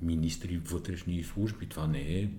министри 0.02 0.58
вътрешни 0.58 1.24
служби. 1.24 1.70
Това 1.70 1.88
не 1.88 2.00
е 2.00 2.30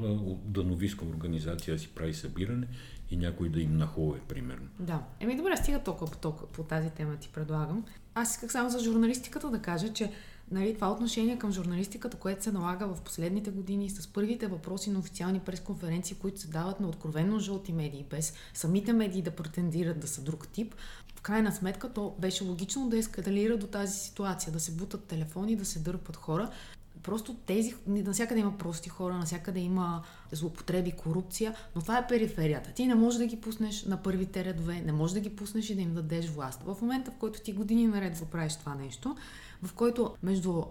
дановиска 0.44 1.04
организация 1.04 1.74
да 1.74 1.80
си 1.80 1.88
прави 1.88 2.14
събиране 2.14 2.66
и 3.10 3.16
някой 3.16 3.48
да 3.48 3.60
им 3.60 3.76
нахове, 3.76 4.20
примерно. 4.28 4.68
Да. 4.78 5.02
Еми 5.20 5.36
добре, 5.36 5.56
стига 5.56 5.78
толкова 5.78 6.10
по, 6.10 6.18
толкова 6.18 6.46
по 6.46 6.62
тази 6.62 6.90
тема 6.90 7.16
ти 7.16 7.28
предлагам. 7.28 7.84
Аз 8.14 8.30
исках 8.30 8.52
само 8.52 8.70
за 8.70 8.78
журналистиката 8.78 9.50
да 9.50 9.62
кажа, 9.62 9.92
че 9.92 10.10
нали, 10.50 10.74
това 10.74 10.92
отношение 10.92 11.38
към 11.38 11.52
журналистиката, 11.52 12.16
което 12.16 12.44
се 12.44 12.52
налага 12.52 12.86
в 12.86 13.00
последните 13.00 13.50
години 13.50 13.90
с 13.90 14.06
първите 14.06 14.46
въпроси 14.46 14.90
на 14.90 14.98
официални 14.98 15.40
пресконференции, 15.40 16.16
които 16.16 16.40
се 16.40 16.48
дават 16.48 16.80
на 16.80 16.88
откровенно 16.88 17.40
жълти 17.40 17.72
медии, 17.72 18.06
без 18.10 18.34
самите 18.54 18.92
медии 18.92 19.22
да 19.22 19.30
претендират 19.30 20.00
да 20.00 20.08
са 20.08 20.20
друг 20.20 20.48
тип, 20.48 20.74
в 21.16 21.22
крайна 21.22 21.52
сметка 21.52 21.92
то 21.92 22.14
беше 22.18 22.44
логично 22.44 22.88
да 22.88 22.98
ескалира 22.98 23.56
до 23.56 23.66
тази 23.66 23.98
ситуация, 23.98 24.52
да 24.52 24.60
се 24.60 24.72
бутат 24.72 25.04
телефони, 25.04 25.56
да 25.56 25.64
се 25.64 25.78
дърпат 25.78 26.16
хора. 26.16 26.50
Просто 27.02 27.34
тези, 27.34 27.74
навсякъде 27.86 28.40
има 28.40 28.58
прости 28.58 28.88
хора, 28.88 29.18
навсякъде 29.18 29.60
има 29.60 30.02
злоупотреби, 30.32 30.92
корупция, 30.92 31.54
но 31.76 31.82
това 31.82 31.98
е 31.98 32.06
периферията. 32.06 32.72
Ти 32.72 32.86
не 32.86 32.94
можеш 32.94 33.18
да 33.18 33.26
ги 33.26 33.40
пуснеш 33.40 33.84
на 33.84 34.02
първите 34.02 34.44
редове, 34.44 34.80
не 34.80 34.92
можеш 34.92 35.14
да 35.14 35.20
ги 35.20 35.36
пуснеш 35.36 35.70
и 35.70 35.74
да 35.74 35.80
им 35.80 35.94
дадеш 35.94 36.28
власт. 36.28 36.62
В 36.66 36.76
момента, 36.82 37.10
в 37.10 37.14
който 37.14 37.40
ти 37.40 37.52
години 37.52 37.86
наред 37.86 38.18
го 38.18 38.26
правиш 38.26 38.56
това 38.56 38.74
нещо, 38.74 39.16
в 39.62 39.72
който 39.72 40.14
между 40.22 40.62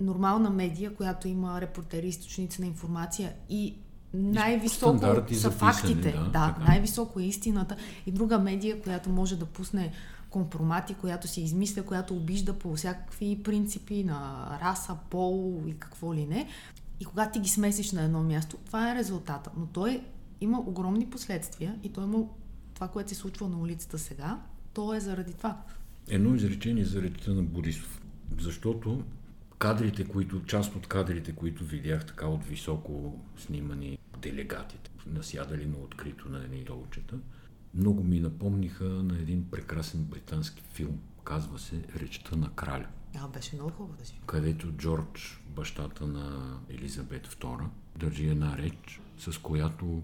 нормална 0.00 0.50
медия, 0.50 0.94
която 0.94 1.28
има 1.28 1.60
репортери, 1.60 2.08
източници 2.08 2.60
на 2.60 2.66
информация 2.66 3.32
и 3.48 3.74
най-високо 4.14 5.34
са 5.34 5.50
фактите. 5.50 6.12
Да, 6.12 6.30
да 6.30 6.56
най-високо 6.68 7.20
е 7.20 7.24
истината. 7.24 7.76
И 8.06 8.12
друга 8.12 8.38
медия, 8.38 8.82
която 8.82 9.10
може 9.10 9.36
да 9.36 9.46
пусне 9.46 9.92
компромати, 10.30 10.94
която 10.94 11.28
си 11.28 11.42
измисля, 11.42 11.82
която 11.82 12.16
обижда 12.16 12.58
по 12.58 12.76
всякакви 12.76 13.42
принципи 13.42 14.04
на 14.04 14.48
раса, 14.62 14.96
пол 15.10 15.62
и 15.66 15.74
какво 15.78 16.14
ли 16.14 16.26
не. 16.26 16.48
И 17.00 17.04
когато 17.04 17.32
ти 17.32 17.40
ги 17.40 17.48
смесиш 17.48 17.92
на 17.92 18.02
едно 18.02 18.22
място, 18.22 18.56
това 18.66 18.92
е 18.92 18.94
резултата. 18.94 19.50
Но 19.56 19.66
той 19.66 20.02
има 20.40 20.60
огромни 20.60 21.10
последствия 21.10 21.78
и 21.82 21.92
той 21.92 22.04
има 22.04 22.24
това, 22.74 22.88
което 22.88 23.08
се 23.08 23.14
случва 23.14 23.48
на 23.48 23.58
улицата 23.58 23.98
сега, 23.98 24.40
то 24.72 24.94
е 24.94 25.00
заради 25.00 25.32
това. 25.32 25.62
Едно 26.08 26.34
изречение 26.34 26.84
за 26.84 27.02
речта 27.02 27.30
на 27.30 27.42
Борисов. 27.42 28.00
Защото 28.38 29.02
кадрите, 29.58 30.04
които, 30.04 30.44
част 30.44 30.74
от 30.76 30.86
кадрите, 30.86 31.32
които 31.32 31.64
видях 31.64 32.06
така 32.06 32.26
от 32.26 32.44
високо 32.44 33.18
снимани 33.36 33.98
делегатите, 34.18 34.90
насядали 35.06 35.66
на 35.66 35.78
открито 35.78 36.28
на 36.28 36.44
едни 36.44 36.64
долчета, 36.64 37.16
много 37.74 38.04
ми 38.04 38.20
напомниха 38.20 38.84
на 38.84 39.18
един 39.18 39.50
прекрасен 39.50 40.04
британски 40.04 40.62
филм. 40.72 40.98
Казва 41.24 41.58
се 41.58 41.84
Речта 41.96 42.36
на 42.36 42.50
краля. 42.50 42.86
А, 43.16 43.28
беше 43.28 43.56
много 43.56 43.70
хубаво 43.70 43.98
да 43.98 44.06
си. 44.06 44.20
Където 44.26 44.72
Джордж, 44.72 45.40
бащата 45.56 46.06
на 46.06 46.56
Елизабет 46.70 47.26
II, 47.26 47.66
държи 47.96 48.28
една 48.28 48.58
реч, 48.58 49.00
с 49.18 49.38
която 49.38 50.02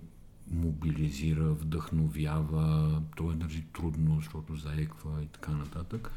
мобилизира, 0.50 1.44
вдъхновява, 1.44 3.02
той 3.16 3.34
държи 3.34 3.64
трудно, 3.72 4.16
защото 4.16 4.56
заеква 4.56 5.22
и 5.22 5.26
така 5.26 5.52
нататък. 5.52 6.10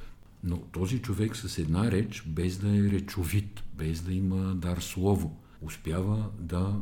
Но 0.43 0.57
този 0.57 1.01
човек 1.01 1.35
с 1.35 1.57
една 1.57 1.91
реч, 1.91 2.23
без 2.27 2.57
да 2.57 2.77
е 2.77 2.81
речовит, 2.81 3.63
без 3.73 4.01
да 4.01 4.13
има 4.13 4.55
дар 4.55 4.77
слово, 4.77 5.37
успява 5.61 6.29
да 6.39 6.81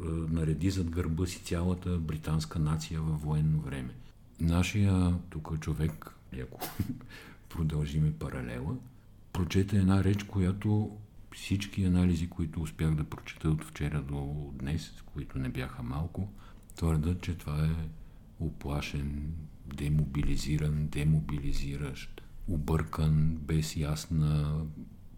е, 0.00 0.06
нареди 0.06 0.70
зад 0.70 0.90
гърба 0.90 1.26
си 1.26 1.38
цялата 1.44 1.98
британска 1.98 2.58
нация 2.58 3.00
във 3.00 3.22
военно 3.22 3.60
време. 3.60 3.94
Нашия 4.40 5.14
тук 5.30 5.60
човек, 5.60 6.14
ако 6.42 6.60
продължиме 7.48 8.12
паралела, 8.12 8.76
прочете 9.32 9.76
една 9.76 10.04
реч, 10.04 10.22
която 10.22 10.96
всички 11.34 11.84
анализи, 11.84 12.30
които 12.30 12.62
успях 12.62 12.94
да 12.94 13.04
прочета 13.04 13.48
от 13.48 13.64
вчера 13.64 14.02
до 14.02 14.52
днес, 14.54 14.92
които 15.06 15.38
не 15.38 15.48
бяха 15.48 15.82
малко, 15.82 16.28
твърдат, 16.76 17.20
че 17.20 17.38
това 17.38 17.64
е 17.64 17.88
оплашен, 18.40 19.32
демобилизиран, 19.66 20.86
демобилизиращ, 20.86 22.22
объркан, 22.48 23.36
без 23.36 23.76
ясна 23.76 24.60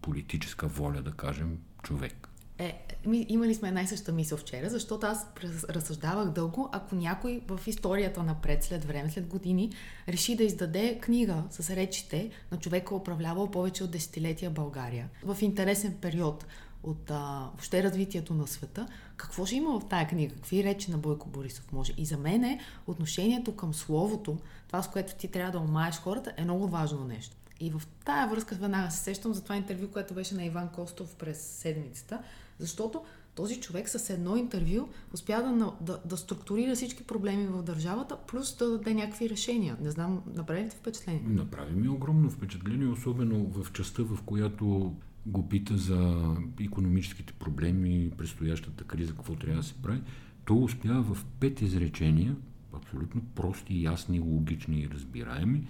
политическа 0.01 0.67
воля, 0.67 1.01
да 1.01 1.11
кажем, 1.11 1.57
човек. 1.83 2.26
Е, 2.59 2.85
имали 3.11 3.55
сме 3.55 3.67
една 3.67 3.81
и 3.81 3.87
съща 3.87 4.11
мисъл 4.11 4.37
вчера, 4.37 4.69
защото 4.69 5.05
аз 5.05 5.27
разсъждавах 5.69 6.29
дълго, 6.29 6.69
ако 6.71 6.95
някой 6.95 7.41
в 7.47 7.67
историята 7.67 8.23
напред, 8.23 8.63
след 8.63 8.85
време, 8.85 9.09
след 9.09 9.27
години, 9.27 9.71
реши 10.07 10.35
да 10.35 10.43
издаде 10.43 10.99
книга 10.99 11.43
с 11.49 11.69
речите 11.69 12.29
на 12.51 12.59
човека, 12.59 12.95
управлявал 12.95 13.51
повече 13.51 13.83
от 13.83 13.91
десетилетия 13.91 14.49
България, 14.49 15.09
в 15.23 15.37
интересен 15.41 15.97
период 16.01 16.45
от 16.83 17.11
а, 17.11 17.49
въобще 17.51 17.83
развитието 17.83 18.33
на 18.33 18.47
света, 18.47 18.87
какво 19.17 19.45
ще 19.45 19.55
има 19.55 19.79
в 19.79 19.87
тая 19.89 20.07
книга? 20.07 20.35
Какви 20.35 20.63
речи 20.63 20.91
на 20.91 20.97
Бойко 20.97 21.29
Борисов 21.29 21.71
може? 21.71 21.93
И 21.97 22.05
за 22.05 22.17
мен 22.17 22.43
е 22.43 22.59
отношението 22.87 23.55
към 23.55 23.73
словото, 23.73 24.37
това 24.67 24.81
с 24.81 24.91
което 24.91 25.15
ти 25.15 25.27
трябва 25.27 25.51
да 25.51 25.59
омаеш 25.59 25.95
хората, 25.95 26.33
е 26.37 26.43
много 26.43 26.67
важно 26.67 27.05
нещо. 27.05 27.35
И 27.59 27.69
в 27.69 27.81
тая 28.05 28.27
връзка 28.27 28.55
веднага 28.55 28.91
се 28.91 29.03
сещам 29.03 29.33
за 29.33 29.43
това 29.43 29.55
интервю, 29.55 29.87
което 29.87 30.13
беше 30.13 30.35
на 30.35 30.45
Иван 30.45 30.69
Костов 30.69 31.15
през 31.15 31.41
седмицата, 31.41 32.19
защото 32.59 33.03
този 33.35 33.59
човек 33.59 33.89
с 33.89 34.09
едно 34.09 34.35
интервю 34.35 34.87
успя 35.13 35.43
да, 35.43 35.73
да, 35.81 36.01
да 36.05 36.17
структурира 36.17 36.75
всички 36.75 37.03
проблеми 37.03 37.47
в 37.47 37.63
държавата, 37.63 38.17
плюс 38.27 38.57
да 38.57 38.71
даде 38.71 38.93
някакви 38.93 39.29
решения. 39.29 39.77
Не 39.81 39.91
знам, 39.91 40.21
направи 40.35 40.63
ли 40.63 40.69
впечатление? 40.69 41.21
Направи 41.25 41.75
ми 41.75 41.89
огромно 41.89 42.29
впечатление, 42.29 42.87
особено 42.87 43.45
в 43.45 43.73
частта, 43.73 44.03
в 44.03 44.23
която 44.25 44.95
го 45.25 45.49
пита 45.49 45.77
за 45.77 46.33
економическите 46.61 47.33
проблеми, 47.33 48.11
предстоящата 48.17 48.83
криза, 48.83 49.13
какво 49.13 49.35
трябва 49.35 49.61
да 49.61 49.67
се 49.67 49.73
прави. 49.73 50.01
То 50.45 50.55
успя 50.55 51.01
в 51.01 51.25
пет 51.39 51.61
изречения, 51.61 52.35
абсолютно 52.73 53.21
прости, 53.35 53.83
ясни, 53.83 54.19
логични 54.19 54.79
и 54.79 54.89
разбираеми, 54.89 55.67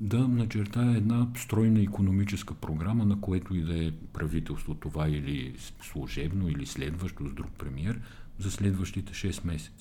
да 0.00 0.28
начертая 0.28 0.96
една 0.96 1.28
стройна 1.36 1.82
економическа 1.82 2.54
програма, 2.54 3.04
на 3.04 3.20
което 3.20 3.54
и 3.54 3.62
да 3.62 3.84
е 3.84 3.92
правителство 4.12 4.74
това 4.74 5.08
или 5.08 5.54
служебно, 5.82 6.48
или 6.48 6.66
следващо 6.66 7.28
с 7.28 7.32
друг 7.32 7.50
премьер, 7.58 8.00
за 8.38 8.50
следващите 8.50 9.12
6 9.12 9.46
месеца. 9.46 9.72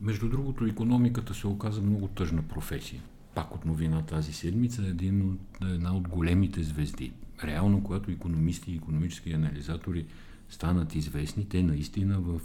Между 0.00 0.28
другото, 0.28 0.66
економиката 0.66 1.34
се 1.34 1.46
оказа 1.46 1.82
много 1.82 2.08
тъжна 2.08 2.42
професия. 2.42 3.02
Пак 3.34 3.54
от 3.54 3.64
новина 3.64 4.02
тази 4.02 4.32
седмица 4.32 4.82
е 4.82 4.88
един 4.88 5.30
от, 5.30 5.40
една 5.62 5.96
от 5.96 6.08
големите 6.08 6.62
звезди. 6.62 7.12
Реално, 7.44 7.82
когато 7.82 8.10
економисти 8.10 8.72
и 8.72 8.76
економически 8.76 9.32
анализатори 9.32 10.06
станат 10.50 10.94
известни, 10.94 11.48
те 11.48 11.62
наистина 11.62 12.20
в, 12.20 12.40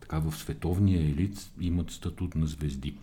така, 0.00 0.18
в 0.18 0.36
световния 0.36 1.00
елит 1.00 1.50
имат 1.60 1.90
статут 1.90 2.34
на 2.34 2.46
звезди. 2.46 2.96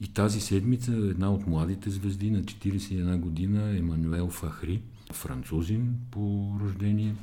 И 0.00 0.08
тази 0.08 0.40
седмица 0.40 0.92
една 0.92 1.30
от 1.30 1.46
младите 1.46 1.90
звезди 1.90 2.30
на 2.30 2.42
41 2.42 3.18
година, 3.18 3.78
Емануел 3.78 4.30
Фахри, 4.30 4.82
французин 5.12 5.96
по 6.10 6.54
рождение 6.60 7.14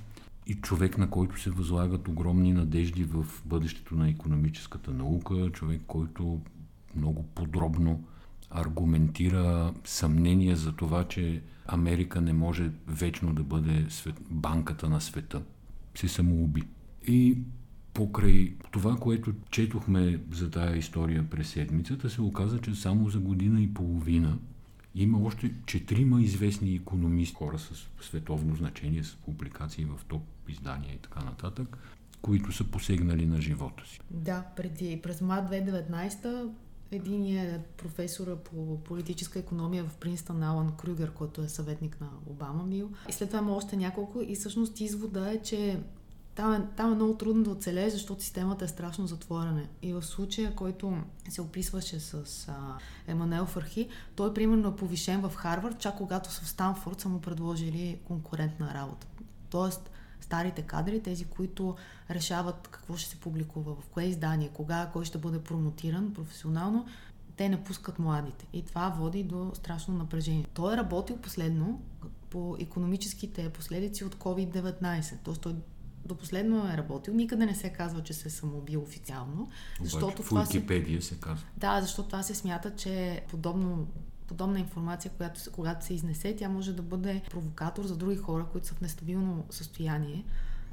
и 0.47 0.53
човек, 0.53 0.97
на 0.97 1.09
който 1.09 1.41
се 1.41 1.49
възлагат 1.49 2.07
огромни 2.07 2.53
надежди 2.53 3.03
в 3.03 3.25
бъдещето 3.45 3.95
на 3.95 4.09
економическата 4.09 4.91
наука, 4.91 5.49
човек, 5.53 5.81
който 5.87 6.41
много 6.95 7.23
подробно 7.23 8.03
аргументира 8.49 9.73
съмнение 9.83 10.55
за 10.55 10.71
това, 10.71 11.03
че 11.03 11.41
Америка 11.65 12.21
не 12.21 12.33
може 12.33 12.71
вечно 12.87 13.33
да 13.33 13.43
бъде 13.43 13.85
свет, 13.89 14.15
банката 14.29 14.89
на 14.89 15.01
света. 15.01 15.41
Се 15.95 16.07
самоуби. 16.07 16.63
И 17.07 17.37
покрай 17.97 18.53
това, 18.71 18.95
което 18.95 19.33
четохме 19.51 20.19
за 20.31 20.51
тая 20.51 20.77
история 20.77 21.29
през 21.29 21.49
седмицата, 21.49 22.09
се 22.09 22.21
оказа, 22.21 22.61
че 22.61 22.75
само 22.75 23.09
за 23.09 23.19
година 23.19 23.61
и 23.61 23.73
половина 23.73 24.37
има 24.95 25.19
още 25.23 25.53
четирима 25.65 26.21
известни 26.21 26.75
економисти, 26.75 27.35
хора 27.35 27.59
с 27.59 27.89
световно 28.01 28.55
значение, 28.55 29.03
с 29.03 29.15
публикации 29.15 29.85
в 29.85 30.05
топ 30.07 30.21
издания 30.49 30.93
и 30.93 30.97
така 30.97 31.19
нататък, 31.19 31.77
които 32.21 32.51
са 32.51 32.63
посегнали 32.63 33.25
на 33.25 33.41
живота 33.41 33.87
си. 33.87 33.99
Да, 34.11 34.43
преди, 34.55 34.99
през 35.03 35.21
март 35.21 35.45
2019 35.51 36.49
един 36.91 37.37
е 37.37 37.63
професора 37.77 38.35
по 38.35 38.79
политическа 38.83 39.39
економия 39.39 39.83
в 39.83 39.95
Принстън 39.95 40.43
Алан 40.43 40.71
Крюгер, 40.77 41.11
който 41.13 41.41
е 41.41 41.49
съветник 41.49 42.01
на 42.01 42.09
Обама 42.25 42.63
бил. 42.63 42.89
И 43.09 43.11
след 43.11 43.29
това 43.29 43.39
има 43.39 43.55
още 43.55 43.77
няколко 43.77 44.21
и 44.21 44.35
всъщност 44.35 44.79
извода 44.79 45.31
е, 45.31 45.41
че 45.41 45.79
там 46.37 46.53
е, 46.53 46.61
там 46.75 46.91
е 46.91 46.95
много 46.95 47.17
трудно 47.17 47.43
да 47.43 47.49
оцелееш, 47.49 47.93
защото 47.93 48.23
системата 48.23 48.65
е 48.65 48.67
страшно 48.67 49.07
затворена. 49.07 49.63
И 49.81 49.93
в 49.93 50.03
случая, 50.03 50.55
който 50.55 50.97
се 51.29 51.41
описваше 51.41 51.99
с 51.99 52.47
а, 52.47 52.77
Еманел 53.07 53.45
Фархи, 53.45 53.89
той 54.15 54.33
примерно 54.33 54.69
е 54.69 54.75
повишен 54.75 55.21
в 55.21 55.35
Харвард, 55.35 55.79
чак 55.79 55.97
когато 55.97 56.31
са 56.31 56.41
в 56.41 56.47
Станфорд 56.47 56.99
са 56.99 57.09
му 57.09 57.21
предложили 57.21 57.99
конкурентна 58.07 58.73
работа. 58.73 59.07
Тоест, 59.49 59.89
старите 60.21 60.61
кадри, 60.61 61.03
тези, 61.03 61.25
които 61.25 61.75
решават 62.09 62.67
какво 62.67 62.97
ще 62.97 63.09
се 63.09 63.19
публикува, 63.19 63.75
в 63.75 63.85
кое 63.85 64.03
издание, 64.03 64.49
кога, 64.53 64.89
кой 64.93 65.05
ще 65.05 65.17
бъде 65.17 65.39
промотиран 65.39 66.13
професионално, 66.13 66.85
те 67.37 67.49
не 67.49 67.63
пускат 67.63 67.99
младите. 67.99 68.47
И 68.53 68.65
това 68.65 68.89
води 68.89 69.23
до 69.23 69.51
страшно 69.53 69.93
напрежение. 69.93 70.45
Той 70.53 70.73
е 70.73 70.77
работил 70.77 71.17
последно 71.17 71.81
по 72.29 72.55
економическите 72.59 73.49
последици 73.49 74.05
от 74.05 74.15
COVID-19. 74.15 75.13
Тоест 75.23 75.41
той 75.41 75.55
до 76.07 76.15
последно 76.15 76.69
е 76.73 76.77
работил. 76.77 77.13
Никъде 77.13 77.45
не 77.45 77.55
се 77.55 77.69
казва, 77.69 78.03
че 78.03 78.13
се 78.13 78.27
е 78.27 78.31
самоубил 78.31 78.81
официално. 78.81 79.49
Защото 79.81 80.23
в 80.23 80.31
Уикипедия 80.31 81.01
се... 81.01 81.07
се 81.07 81.19
казва. 81.19 81.45
Да, 81.57 81.81
защото 81.81 82.09
това 82.09 82.23
се 82.23 82.35
смята, 82.35 82.75
че 82.75 83.23
подобно 83.29 83.87
подобна 84.27 84.59
информация, 84.59 85.11
която, 85.17 85.41
когато 85.51 85.85
се 85.85 85.93
изнесе, 85.93 86.35
тя 86.35 86.49
може 86.49 86.73
да 86.73 86.81
бъде 86.81 87.21
провокатор 87.29 87.85
за 87.85 87.97
други 87.97 88.15
хора, 88.15 88.45
които 88.51 88.67
са 88.67 88.73
в 88.73 88.81
нестабилно 88.81 89.45
състояние 89.49 90.25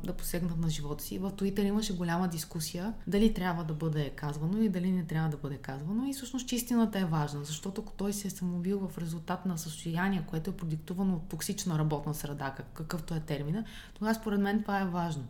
да 0.05 0.13
посегнат 0.13 0.59
на 0.59 0.71
живота 0.71 1.05
си. 1.05 1.19
В 1.19 1.31
Twitter 1.31 1.63
имаше 1.63 1.97
голяма 1.97 2.29
дискусия 2.29 2.95
дали 3.07 3.35
трябва 3.35 3.65
да 3.65 3.75
бъде 3.75 4.11
казвано 4.11 4.63
и 4.63 4.69
дали 4.69 4.93
не 4.93 5.05
трябва 5.05 5.29
да 5.29 5.37
бъде 5.37 5.57
казвано. 5.57 6.07
И 6.07 6.13
всъщност 6.13 6.53
истината 6.53 6.99
е 6.99 7.05
важна, 7.05 7.45
защото 7.45 7.81
ако 7.81 7.93
той 7.93 8.13
се 8.13 8.29
е 8.29 8.31
самоубил 8.31 8.89
в 8.89 8.99
резултат 8.99 9.47
на 9.47 9.59
състояние, 9.59 10.25
което 10.27 10.51
е 10.51 10.57
продиктувано 10.57 11.15
от 11.15 11.29
токсична 11.29 11.79
работна 11.79 12.15
среда, 12.15 12.55
какъвто 12.75 13.15
е 13.15 13.21
термина, 13.21 13.65
тогава 13.95 14.15
според 14.15 14.41
мен 14.41 14.63
това 14.63 14.81
е 14.81 14.87
важно. 14.87 15.25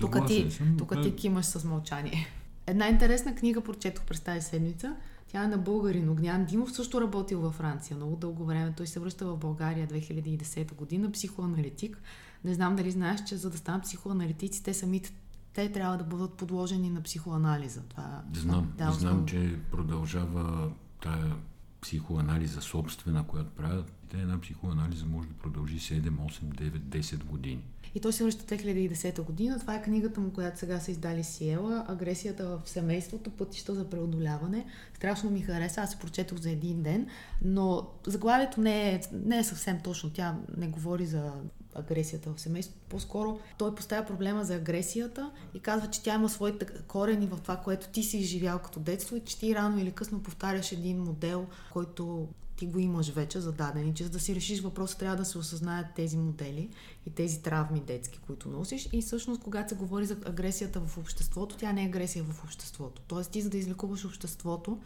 Тук 0.00 0.26
ти, 0.26 0.48
тук 0.78 1.02
ти 1.02 1.16
кимаш 1.16 1.46
с 1.46 1.64
мълчание. 1.64 2.26
Една 2.66 2.88
интересна 2.88 3.34
книга 3.34 3.60
прочетох 3.60 4.04
през 4.04 4.20
тази 4.20 4.40
седмица. 4.40 4.96
Тя 5.28 5.44
е 5.44 5.48
на 5.48 5.58
българин. 5.58 6.08
Огнян 6.08 6.44
Димов 6.44 6.72
също 6.72 7.00
работил 7.00 7.40
във 7.40 7.54
Франция 7.54 7.96
много 7.96 8.16
дълго 8.16 8.44
време. 8.44 8.72
Той 8.76 8.86
се 8.86 9.00
връща 9.00 9.26
в 9.26 9.36
България 9.36 9.88
2010 9.88 10.74
година, 10.74 11.12
психоаналитик. 11.12 12.02
Не 12.44 12.54
знам 12.54 12.76
дали 12.76 12.90
знаеш, 12.90 13.24
че 13.24 13.36
за 13.36 13.50
да 13.50 13.58
станат 13.58 13.82
психоаналитици, 13.82 14.62
те 14.62 14.74
самите 14.74 15.12
те 15.54 15.72
трябва 15.72 15.96
да 15.96 16.04
бъдат 16.04 16.34
подложени 16.34 16.90
на 16.90 17.02
психоанализа. 17.02 17.82
Това, 17.88 18.22
знам, 18.34 18.72
да, 18.78 18.92
знам, 18.92 19.26
че 19.26 19.58
продължава 19.70 20.70
тая 21.02 21.34
психоанализа 21.80 22.60
собствена, 22.60 23.26
която 23.26 23.50
правят. 23.50 23.92
Те 24.08 24.16
една 24.16 24.40
психоанализа 24.40 25.06
може 25.06 25.28
да 25.28 25.34
продължи 25.34 25.78
7, 25.78 26.10
8, 26.10 26.42
9, 26.42 26.78
10 26.78 27.24
години. 27.24 27.62
И 27.94 28.00
той 28.00 28.12
се 28.12 28.24
връща 28.24 28.56
2010 28.56 29.22
година. 29.22 29.58
Това 29.58 29.74
е 29.74 29.82
книгата 29.82 30.20
му, 30.20 30.30
която 30.30 30.58
сега 30.58 30.80
са 30.80 30.90
издали 30.90 31.24
Сиела. 31.24 31.84
Агресията 31.88 32.46
в 32.46 32.68
семейството, 32.68 33.30
пътища 33.30 33.74
за 33.74 33.90
преодоляване. 33.90 34.66
Страшно 34.94 35.30
ми 35.30 35.42
хареса. 35.42 35.80
Аз 35.80 35.90
се 35.90 35.98
прочетох 35.98 36.38
за 36.38 36.50
един 36.50 36.82
ден, 36.82 37.06
но 37.42 37.88
заглавието 38.06 38.60
не 38.60 38.94
е, 38.94 39.00
не 39.12 39.38
е 39.38 39.44
съвсем 39.44 39.80
точно. 39.84 40.10
Тя 40.10 40.36
не 40.56 40.68
говори 40.68 41.06
за 41.06 41.32
агресията 41.74 42.32
в 42.34 42.40
семейството. 42.40 42.80
По-скоро 42.88 43.40
той 43.58 43.74
поставя 43.74 44.06
проблема 44.06 44.44
за 44.44 44.54
агресията 44.54 45.30
и 45.54 45.60
казва, 45.60 45.90
че 45.90 46.02
тя 46.02 46.14
има 46.14 46.28
своите 46.28 46.66
корени 46.66 47.26
в 47.26 47.38
това, 47.42 47.56
което 47.56 47.88
ти 47.88 48.02
си 48.02 48.18
изживял 48.18 48.58
като 48.58 48.80
детство 48.80 49.16
и 49.16 49.20
че 49.20 49.38
ти 49.38 49.54
рано 49.54 49.78
или 49.78 49.92
късно 49.92 50.22
повтаряш 50.22 50.72
един 50.72 51.02
модел, 51.02 51.46
който 51.72 52.28
ти 52.56 52.66
го 52.66 52.78
имаш 52.78 53.10
вече 53.10 53.40
зададен 53.40 53.88
и 53.88 53.94
че 53.94 54.04
за 54.04 54.10
да 54.10 54.20
си 54.20 54.34
решиш 54.34 54.60
въпроса 54.60 54.98
трябва 54.98 55.16
да 55.16 55.24
се 55.24 55.38
осъзнаят 55.38 55.86
тези 55.96 56.16
модели 56.16 56.70
и 57.06 57.10
тези 57.10 57.42
травми 57.42 57.80
детски, 57.80 58.18
които 58.26 58.48
носиш 58.48 58.88
и 58.92 59.02
всъщност 59.02 59.42
когато 59.42 59.68
се 59.68 59.74
говори 59.74 60.06
за 60.06 60.16
агресията 60.24 60.80
в 60.80 60.98
обществото, 60.98 61.56
тя 61.56 61.72
не 61.72 61.82
е 61.82 61.86
агресия 61.86 62.24
в 62.24 62.44
обществото. 62.44 63.02
Тоест 63.08 63.30
ти 63.30 63.42
за 63.42 63.50
да 63.50 63.58
излекуваш 63.58 64.04
обществото 64.04 64.78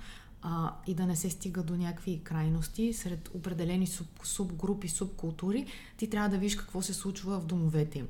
а, 0.42 0.74
и 0.86 0.94
да 0.94 1.06
не 1.06 1.16
се 1.16 1.30
стига 1.30 1.62
до 1.62 1.76
някакви 1.76 2.20
крайности 2.24 2.92
сред 2.92 3.30
определени 3.34 3.86
суб, 3.86 4.06
субгрупи, 4.22 4.88
субкултури, 4.88 5.66
ти 5.96 6.10
трябва 6.10 6.28
да 6.28 6.38
видиш 6.38 6.56
какво 6.56 6.82
се 6.82 6.94
случва 6.94 7.40
в 7.40 7.46
домовете 7.46 7.98
им. 7.98 8.08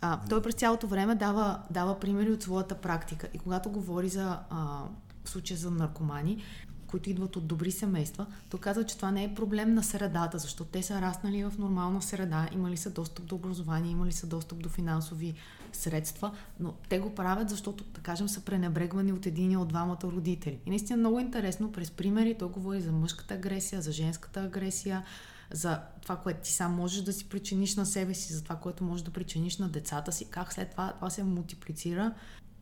А, 0.00 0.20
той 0.28 0.42
през 0.42 0.54
цялото 0.54 0.86
време 0.86 1.14
дава, 1.14 1.62
дава 1.70 2.00
примери 2.00 2.32
от 2.32 2.42
своята 2.42 2.74
практика 2.74 3.28
и 3.34 3.38
когато 3.38 3.70
говори 3.70 4.08
за 4.08 4.38
а, 4.50 4.82
случая 5.24 5.58
за 5.58 5.70
наркомани, 5.70 6.42
които 6.86 7.10
идват 7.10 7.36
от 7.36 7.46
добри 7.46 7.70
семейства, 7.70 8.26
то 8.50 8.58
казва, 8.58 8.84
че 8.84 8.96
това 8.96 9.10
не 9.10 9.24
е 9.24 9.34
проблем 9.34 9.74
на 9.74 9.82
средата, 9.82 10.38
защото 10.38 10.70
те 10.70 10.82
са 10.82 11.00
раснали 11.00 11.44
в 11.44 11.52
нормална 11.58 12.02
среда, 12.02 12.48
имали 12.54 12.76
са 12.76 12.90
достъп 12.90 13.26
до 13.26 13.34
образование, 13.34 13.90
имали 13.90 14.12
са 14.12 14.26
достъп 14.26 14.62
до 14.62 14.68
финансови 14.68 15.34
средства, 15.76 16.32
но 16.60 16.74
те 16.88 16.98
го 16.98 17.14
правят, 17.14 17.50
защото, 17.50 17.84
да 17.84 18.00
кажем, 18.00 18.28
са 18.28 18.40
пренебрегвани 18.40 19.12
от 19.12 19.26
един 19.26 19.56
от 19.56 19.68
двамата 19.68 19.98
родители. 20.04 20.58
И 20.66 20.70
наистина 20.70 20.96
много 20.96 21.18
интересно, 21.18 21.72
през 21.72 21.90
примери 21.90 22.38
той 22.38 22.48
говори 22.48 22.80
за 22.80 22.92
мъжката 22.92 23.34
агресия, 23.34 23.82
за 23.82 23.92
женската 23.92 24.40
агресия, 24.40 25.04
за 25.52 25.80
това, 26.02 26.16
което 26.16 26.40
ти 26.40 26.52
сам 26.52 26.74
можеш 26.74 27.02
да 27.02 27.12
си 27.12 27.28
причиниш 27.28 27.76
на 27.76 27.86
себе 27.86 28.14
си, 28.14 28.32
за 28.32 28.42
това, 28.42 28.56
което 28.56 28.84
можеш 28.84 29.04
да 29.04 29.10
причиниш 29.10 29.58
на 29.58 29.68
децата 29.68 30.12
си, 30.12 30.24
как 30.30 30.52
след 30.52 30.70
това 30.70 30.92
това 30.92 31.10
се 31.10 31.24
мултиплицира 31.24 32.14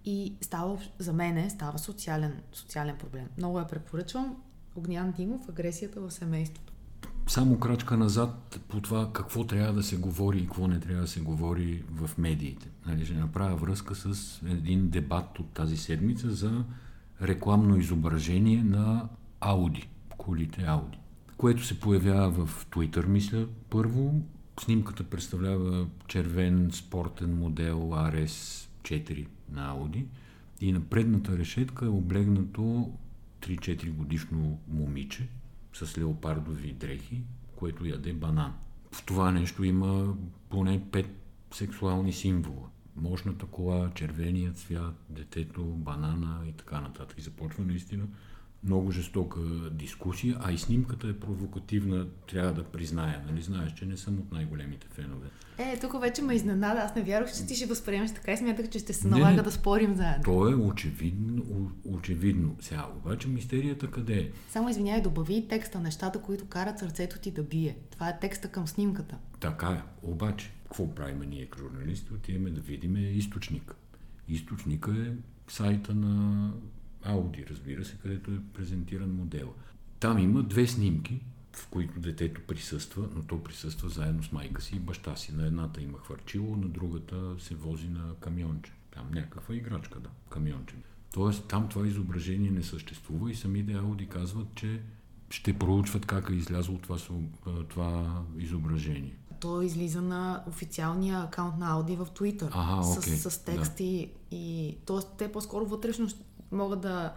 и 0.04 0.34
става, 0.40 0.78
за 0.98 1.12
мен 1.12 1.50
става 1.50 1.78
социален, 1.78 2.42
социален 2.52 2.96
проблем. 2.96 3.28
Много 3.38 3.58
я 3.58 3.66
препоръчвам. 3.66 4.42
Огнян 4.76 5.12
Димов, 5.12 5.48
агресията 5.48 6.00
в 6.00 6.10
семейството. 6.10 6.69
Само 7.26 7.58
крачка 7.58 7.96
назад 7.96 8.60
по 8.68 8.80
това 8.80 9.12
какво 9.12 9.44
трябва 9.44 9.72
да 9.72 9.82
се 9.82 9.96
говори 9.96 10.38
и 10.38 10.44
какво 10.44 10.68
не 10.68 10.80
трябва 10.80 11.02
да 11.02 11.08
се 11.08 11.20
говори 11.20 11.82
в 11.90 12.10
медиите. 12.18 12.68
Нали, 12.86 13.04
ще 13.04 13.14
направя 13.14 13.56
връзка 13.56 13.94
с 13.94 14.40
един 14.46 14.88
дебат 14.88 15.38
от 15.38 15.50
тази 15.50 15.76
седмица 15.76 16.30
за 16.30 16.64
рекламно 17.22 17.76
изображение 17.76 18.64
на 18.64 19.08
Ауди, 19.40 19.88
колите 20.18 20.64
Ауди, 20.66 20.98
което 21.36 21.64
се 21.64 21.80
появява 21.80 22.46
в 22.46 22.66
Twitter, 22.70 23.06
мисля, 23.06 23.46
първо. 23.70 24.22
Снимката 24.60 25.04
представлява 25.04 25.86
червен 26.08 26.70
спортен 26.72 27.38
модел 27.38 27.90
RS4 27.92 29.26
на 29.52 29.70
Ауди 29.70 30.06
и 30.60 30.72
на 30.72 30.80
предната 30.80 31.38
решетка 31.38 31.84
е 31.84 31.88
облегнато 31.88 32.92
3-4 33.40 33.90
годишно 33.90 34.58
момиче 34.68 35.28
с 35.72 35.98
леопардови 35.98 36.72
дрехи, 36.72 37.22
което 37.56 37.86
яде 37.86 38.12
банан. 38.12 38.54
В 38.92 39.04
това 39.04 39.30
нещо 39.30 39.64
има 39.64 40.14
поне 40.48 40.80
5 40.80 41.06
сексуални 41.52 42.12
символа. 42.12 42.68
Мощната 42.96 43.46
кола, 43.46 43.90
червеният 43.94 44.58
цвят, 44.58 44.94
детето, 45.08 45.64
банана 45.64 46.40
и 46.48 46.52
така 46.52 46.80
нататък. 46.80 47.18
И 47.18 47.22
започва 47.22 47.64
наистина 47.64 48.06
много 48.64 48.90
жестока 48.90 49.40
дискусия, 49.70 50.36
а 50.40 50.52
и 50.52 50.58
снимката 50.58 51.08
е 51.08 51.12
провокативна, 51.12 52.06
трябва 52.28 52.52
да 52.52 52.64
призная. 52.64 53.22
Нали 53.26 53.42
знаеш, 53.42 53.72
че 53.74 53.86
не 53.86 53.96
съм 53.96 54.18
от 54.18 54.32
най-големите 54.32 54.86
фенове. 54.90 55.26
Е, 55.58 55.78
тук 55.80 56.00
вече 56.00 56.22
ме 56.22 56.34
изненада. 56.34 56.80
Аз 56.80 56.94
не 56.94 57.02
вярвах, 57.02 57.32
че 57.36 57.46
ти 57.46 57.54
ще 57.54 57.66
възприемеш 57.66 58.14
така 58.14 58.32
и 58.32 58.36
смятах, 58.36 58.68
че 58.68 58.78
ще 58.78 58.92
се 58.92 59.08
налага 59.08 59.30
не, 59.30 59.36
не, 59.36 59.42
да 59.42 59.52
спорим 59.52 59.94
заедно. 59.94 60.24
То 60.24 60.48
е 60.48 60.54
очевидно, 60.54 61.70
очевидно. 61.84 62.56
Сега, 62.60 62.86
обаче 62.96 63.28
мистерията 63.28 63.90
къде 63.90 64.18
е? 64.18 64.30
Само 64.48 64.68
извиняй, 64.68 65.02
добави 65.02 65.46
текста, 65.48 65.80
нещата, 65.80 66.20
които 66.22 66.46
карат 66.46 66.78
сърцето 66.78 67.18
ти 67.18 67.30
да 67.30 67.42
бие. 67.42 67.76
Това 67.90 68.08
е 68.08 68.18
текста 68.18 68.48
към 68.48 68.68
снимката. 68.68 69.18
Така 69.40 69.68
е. 69.68 69.82
Обаче, 70.02 70.50
какво 70.64 70.94
правим 70.94 71.20
ние, 71.30 71.48
журналисти? 71.58 72.14
Отиваме 72.14 72.50
да 72.50 72.60
видим 72.60 72.96
източник. 72.96 73.74
Източника 74.28 74.90
е 74.90 75.12
сайта 75.48 75.94
на 75.94 76.52
Ауди, 77.04 77.46
разбира 77.50 77.84
се, 77.84 77.98
където 78.02 78.30
е 78.30 78.40
презентиран 78.54 79.14
модел. 79.14 79.54
Там 80.00 80.18
има 80.18 80.42
две 80.42 80.66
снимки, 80.66 81.20
в 81.52 81.68
които 81.68 82.00
детето 82.00 82.40
присъства, 82.46 83.08
но 83.14 83.22
то 83.22 83.42
присъства 83.42 83.88
заедно 83.88 84.22
с 84.22 84.32
майка 84.32 84.62
си 84.62 84.76
и 84.76 84.80
баща 84.80 85.16
си. 85.16 85.34
На 85.34 85.46
едната 85.46 85.82
има 85.82 85.98
хвърчило, 85.98 86.56
на 86.56 86.68
другата 86.68 87.34
се 87.38 87.54
вози 87.54 87.88
на 87.88 88.14
камионче. 88.20 88.72
Там 88.90 89.10
някаква 89.12 89.54
играчка, 89.54 90.00
да, 90.00 90.08
камионче. 90.30 90.74
Тоест 91.12 91.48
там 91.48 91.68
това 91.68 91.86
изображение 91.86 92.50
не 92.50 92.62
съществува 92.62 93.30
и 93.30 93.34
самите 93.34 93.72
Ауди 93.72 94.08
казват, 94.08 94.54
че 94.54 94.80
ще 95.30 95.58
проучват 95.58 96.06
как 96.06 96.30
е 96.30 96.34
излязло 96.34 96.78
това, 96.78 96.96
това 97.68 98.22
изображение. 98.38 99.16
То 99.40 99.62
излиза 99.62 100.02
на 100.02 100.44
официалния 100.48 101.20
акаунт 101.20 101.58
на 101.58 101.72
Ауди 101.72 101.96
в 101.96 102.06
Twitter. 102.06 102.48
Ага, 102.52 102.82
okay. 102.82 103.14
с, 103.14 103.30
с 103.30 103.44
тексти 103.44 104.12
да. 104.30 104.36
и... 104.36 104.76
Тоест 104.86 105.08
те 105.18 105.32
по-скоро 105.32 105.66
вътрешно 105.66 106.08
могат 106.52 106.80
да 106.80 107.12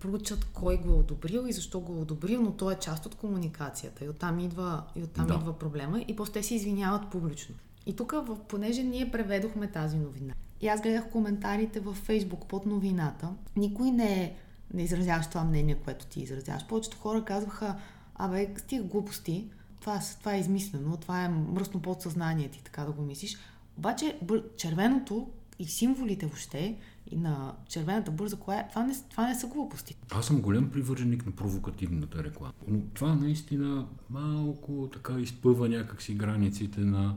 проучат 0.00 0.44
кой 0.44 0.76
го 0.76 0.90
е 0.90 0.94
одобрил 0.94 1.44
и 1.48 1.52
защо 1.52 1.80
го 1.80 1.92
е 1.92 2.00
одобрил, 2.00 2.42
но 2.42 2.52
то 2.52 2.70
е 2.70 2.78
част 2.78 3.06
от 3.06 3.14
комуникацията 3.14 4.04
и 4.04 4.08
оттам 4.08 4.38
идва, 4.38 4.82
и 4.96 5.02
оттам 5.02 5.26
да. 5.26 5.34
идва 5.34 5.58
проблема 5.58 6.00
и 6.08 6.16
после 6.16 6.32
те 6.32 6.42
се 6.42 6.54
извиняват 6.54 7.10
публично. 7.10 7.54
И 7.86 7.96
тук, 7.96 8.14
понеже 8.48 8.82
ние 8.82 9.10
преведохме 9.10 9.70
тази 9.70 9.98
новина, 9.98 10.34
и 10.60 10.68
аз 10.68 10.80
гледах 10.80 11.10
коментарите 11.10 11.80
във 11.80 11.96
Фейсбук 11.96 12.46
под 12.46 12.66
новината, 12.66 13.28
никой 13.56 13.90
не, 13.90 14.22
е, 14.22 14.36
не 14.74 14.82
изразяваш 14.82 15.28
това 15.28 15.44
мнение, 15.44 15.74
което 15.74 16.06
ти 16.06 16.20
изразяваш. 16.20 16.66
Повечето 16.66 16.96
хора 16.96 17.24
казваха, 17.24 17.76
абе, 18.14 18.54
стига 18.56 18.84
глупости, 18.84 19.50
това, 19.80 20.00
това 20.18 20.34
е 20.34 20.40
измислено, 20.40 20.96
това 20.96 21.24
е 21.24 21.28
мръсно 21.28 21.82
подсъзнание 21.82 22.48
ти, 22.48 22.62
така 22.64 22.84
да 22.84 22.92
го 22.92 23.02
мислиш. 23.02 23.38
Обаче 23.78 24.18
червеното 24.56 25.28
и 25.58 25.64
символите 25.64 26.26
въобще 26.26 26.78
на 27.16 27.54
червената 27.68 28.10
бърза 28.10 28.36
кола, 28.36 28.64
това 28.70 28.82
не, 28.82 28.94
това 29.10 29.28
не 29.28 29.34
са 29.34 29.46
глупости. 29.46 29.96
Аз 30.10 30.26
съм 30.26 30.40
голям 30.40 30.70
привърженик 30.70 31.26
на 31.26 31.32
провокативната 31.32 32.24
реклама. 32.24 32.52
Но 32.68 32.80
това 32.94 33.14
наистина 33.14 33.86
малко 34.10 34.90
така 34.92 35.20
изпъва 35.20 35.68
някакси 35.68 36.14
границите 36.14 36.80
на, 36.80 37.16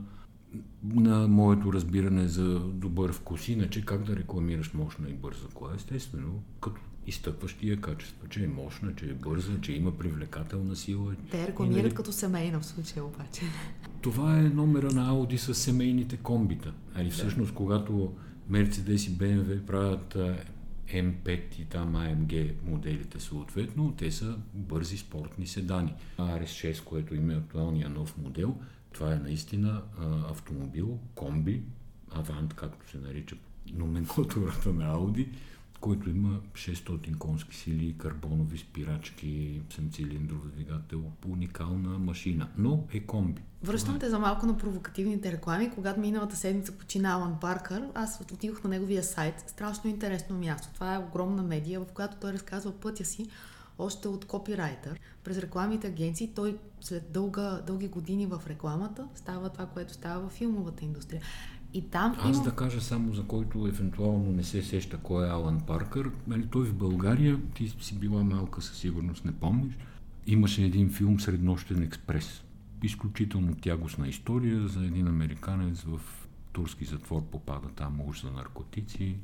на 0.94 1.28
моето 1.28 1.72
разбиране 1.72 2.28
за 2.28 2.60
добър 2.60 3.12
вкус. 3.12 3.48
Иначе 3.48 3.84
как 3.84 4.04
да 4.04 4.16
рекламираш 4.16 4.74
мощна 4.74 5.10
и 5.10 5.14
бърза 5.14 5.46
кола? 5.54 5.74
Естествено, 5.74 6.42
като 6.60 6.80
изтъкваш 7.06 7.54
тия 7.54 7.80
качества, 7.80 8.28
че 8.28 8.44
е 8.44 8.48
мощна, 8.48 8.94
че 8.94 9.10
е 9.10 9.14
бърза, 9.14 9.60
че 9.60 9.72
има 9.72 9.98
привлекателна 9.98 10.76
сила. 10.76 11.14
Те 11.30 11.48
рекламират 11.48 11.82
нали... 11.82 11.94
като 11.94 12.12
семейна 12.12 12.60
в 12.60 12.66
случая 12.66 13.04
обаче. 13.04 13.42
Това 14.00 14.38
е 14.38 14.42
номера 14.42 14.92
на 14.92 15.08
Ауди 15.08 15.38
с 15.38 15.54
семейните 15.54 16.16
комбита. 16.16 16.72
Али 16.94 17.10
всъщност, 17.10 17.54
когато 17.54 18.12
Mercedes 18.50 19.08
и 19.08 19.18
BMW 19.18 19.66
правят 19.66 20.16
M5 20.88 21.60
и 21.60 21.64
там 21.64 21.94
AMG 21.94 22.52
моделите 22.64 23.20
съответно, 23.20 23.94
те 23.98 24.12
са 24.12 24.38
бързи 24.54 24.98
спортни 24.98 25.46
седани. 25.46 25.94
RS6, 26.18 26.84
което 26.84 27.14
има 27.14 27.32
актуалния 27.32 27.88
нов 27.88 28.18
модел, 28.18 28.56
това 28.92 29.12
е 29.12 29.18
наистина 29.18 29.82
автомобил, 30.30 30.98
комби, 31.14 31.62
авант, 32.10 32.54
както 32.54 32.90
се 32.90 32.98
нарича 32.98 33.36
номенклатурата 33.74 34.72
на 34.72 34.96
Audi, 34.96 35.28
който 35.86 36.10
има 36.10 36.40
600 36.54 37.18
конски 37.18 37.56
сили, 37.56 37.94
карбонови 37.98 38.58
спирачки, 38.58 39.62
7-цилиндров 39.68 40.46
двигател, 40.54 41.02
уникална 41.28 41.98
машина, 41.98 42.48
но 42.58 42.84
е 42.92 43.00
комби. 43.00 43.42
Връщам 43.62 43.98
те 43.98 44.10
за 44.10 44.18
малко 44.18 44.46
на 44.46 44.56
провокативните 44.56 45.32
реклами. 45.32 45.70
Когато 45.70 46.00
миналата 46.00 46.36
седмица 46.36 46.72
почина 46.72 47.12
Алан 47.12 47.40
Паркър, 47.40 47.82
аз 47.94 48.20
отидох 48.32 48.64
на 48.64 48.70
неговия 48.70 49.02
сайт. 49.02 49.44
Страшно 49.46 49.90
интересно 49.90 50.38
място. 50.38 50.68
Това 50.74 50.94
е 50.94 50.98
огромна 50.98 51.42
медия, 51.42 51.80
в 51.80 51.86
която 51.94 52.16
той 52.20 52.32
разказва 52.32 52.72
пътя 52.72 53.04
си 53.04 53.26
още 53.78 54.08
от 54.08 54.24
копирайтер. 54.24 55.00
През 55.24 55.38
рекламните 55.38 55.86
агенции 55.86 56.32
той 56.34 56.58
след 56.80 57.12
дълга, 57.12 57.60
дълги 57.66 57.88
години 57.88 58.26
в 58.26 58.42
рекламата 58.46 59.08
става 59.14 59.48
това, 59.48 59.66
което 59.66 59.92
става 59.92 60.28
в 60.28 60.32
филмовата 60.32 60.84
индустрия. 60.84 61.22
И 61.74 61.82
там 61.82 62.16
Аз 62.18 62.36
има... 62.36 62.44
да 62.44 62.54
кажа 62.54 62.80
само 62.80 63.14
за 63.14 63.22
който 63.22 63.66
евентуално 63.66 64.32
не 64.32 64.44
се 64.44 64.62
сеща 64.62 64.98
кой 65.02 65.26
е 65.26 65.30
Алан 65.30 65.60
Паркър. 65.60 66.10
Нали, 66.26 66.46
той 66.50 66.64
в 66.64 66.74
България, 66.74 67.40
ти 67.54 67.68
си 67.80 67.98
била 67.98 68.24
малка 68.24 68.62
със 68.62 68.78
сигурност, 68.78 69.24
не 69.24 69.32
помниш, 69.32 69.74
имаше 70.26 70.64
един 70.64 70.90
филм 70.90 71.20
Среднощен 71.20 71.82
експрес. 71.82 72.42
Изключително 72.82 73.54
тягостна 73.54 74.08
история 74.08 74.68
за 74.68 74.84
един 74.84 75.08
американец 75.08 75.82
в 75.82 76.00
турски 76.52 76.84
затвор 76.84 77.22
попада 77.22 77.68
там 77.68 78.00
уж 78.00 78.22
за 78.22 78.30
наркотици 78.30 79.16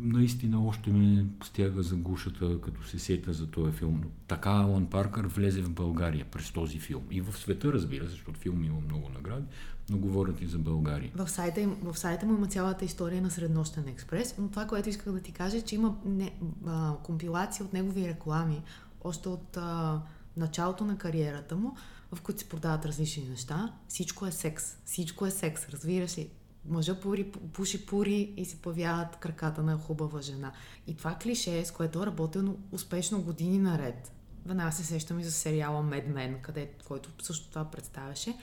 наистина 0.00 0.66
още 0.66 0.90
ме 0.90 1.26
стяга 1.44 1.82
за 1.82 1.96
гушата, 1.96 2.60
като 2.60 2.86
се 2.86 2.98
сета 2.98 3.32
за 3.32 3.46
този 3.46 3.72
филм. 3.72 4.02
Така 4.28 4.50
Алан 4.50 4.86
Паркър 4.86 5.26
влезе 5.26 5.62
в 5.62 5.70
България 5.70 6.24
през 6.24 6.50
този 6.50 6.78
филм. 6.78 7.02
И 7.10 7.20
в 7.20 7.32
света, 7.32 7.72
разбира 7.72 8.04
се, 8.04 8.10
защото 8.10 8.40
филм 8.40 8.64
има 8.64 8.80
много 8.80 9.08
награди, 9.14 9.46
но 9.90 9.98
говорят 9.98 10.40
и 10.40 10.46
за 10.46 10.58
България. 10.58 11.10
В 11.14 11.28
сайта, 11.28 11.60
им, 11.60 11.76
в 11.82 11.98
сайта 11.98 12.26
му 12.26 12.34
има 12.34 12.46
цялата 12.46 12.84
история 12.84 13.22
на 13.22 13.30
Среднощен 13.30 13.88
експрес, 13.88 14.34
но 14.38 14.48
това, 14.48 14.66
което 14.66 14.88
исках 14.88 15.12
да 15.12 15.20
ти 15.20 15.32
кажа, 15.32 15.56
е, 15.56 15.62
че 15.62 15.74
има 15.74 15.96
не, 16.04 16.34
а, 16.66 16.94
компилация 17.02 17.66
от 17.66 17.72
негови 17.72 18.08
реклами, 18.08 18.62
още 19.04 19.28
от 19.28 19.56
а, 19.56 20.02
началото 20.36 20.84
на 20.84 20.98
кариерата 20.98 21.56
му, 21.56 21.76
в 22.12 22.20
които 22.22 22.40
се 22.40 22.48
продават 22.48 22.86
различни 22.86 23.28
неща, 23.28 23.72
всичко 23.88 24.26
е 24.26 24.32
секс. 24.32 24.76
Всичко 24.84 25.26
е 25.26 25.30
секс, 25.30 25.68
разбираш 25.68 26.18
ли? 26.18 26.30
Мъжа 26.64 27.00
пури, 27.00 27.32
пуши 27.52 27.86
пури 27.86 28.34
и 28.36 28.44
се 28.44 28.56
появяват 28.56 29.16
краката 29.16 29.62
на 29.62 29.78
хубава 29.78 30.22
жена. 30.22 30.52
И 30.86 30.96
това 30.96 31.14
клише, 31.14 31.64
с 31.64 31.70
което 31.70 32.02
е 32.02 32.06
работено 32.06 32.56
успешно 32.72 33.22
години 33.22 33.58
наред. 33.58 34.12
Веднага 34.46 34.72
се 34.72 34.84
сещам 34.84 35.20
и 35.20 35.24
за 35.24 35.32
сериала 35.32 35.82
Mad 35.82 36.12
Men, 36.12 36.66
който 36.84 37.24
също 37.24 37.48
това 37.48 37.64
представяше. 37.64 38.34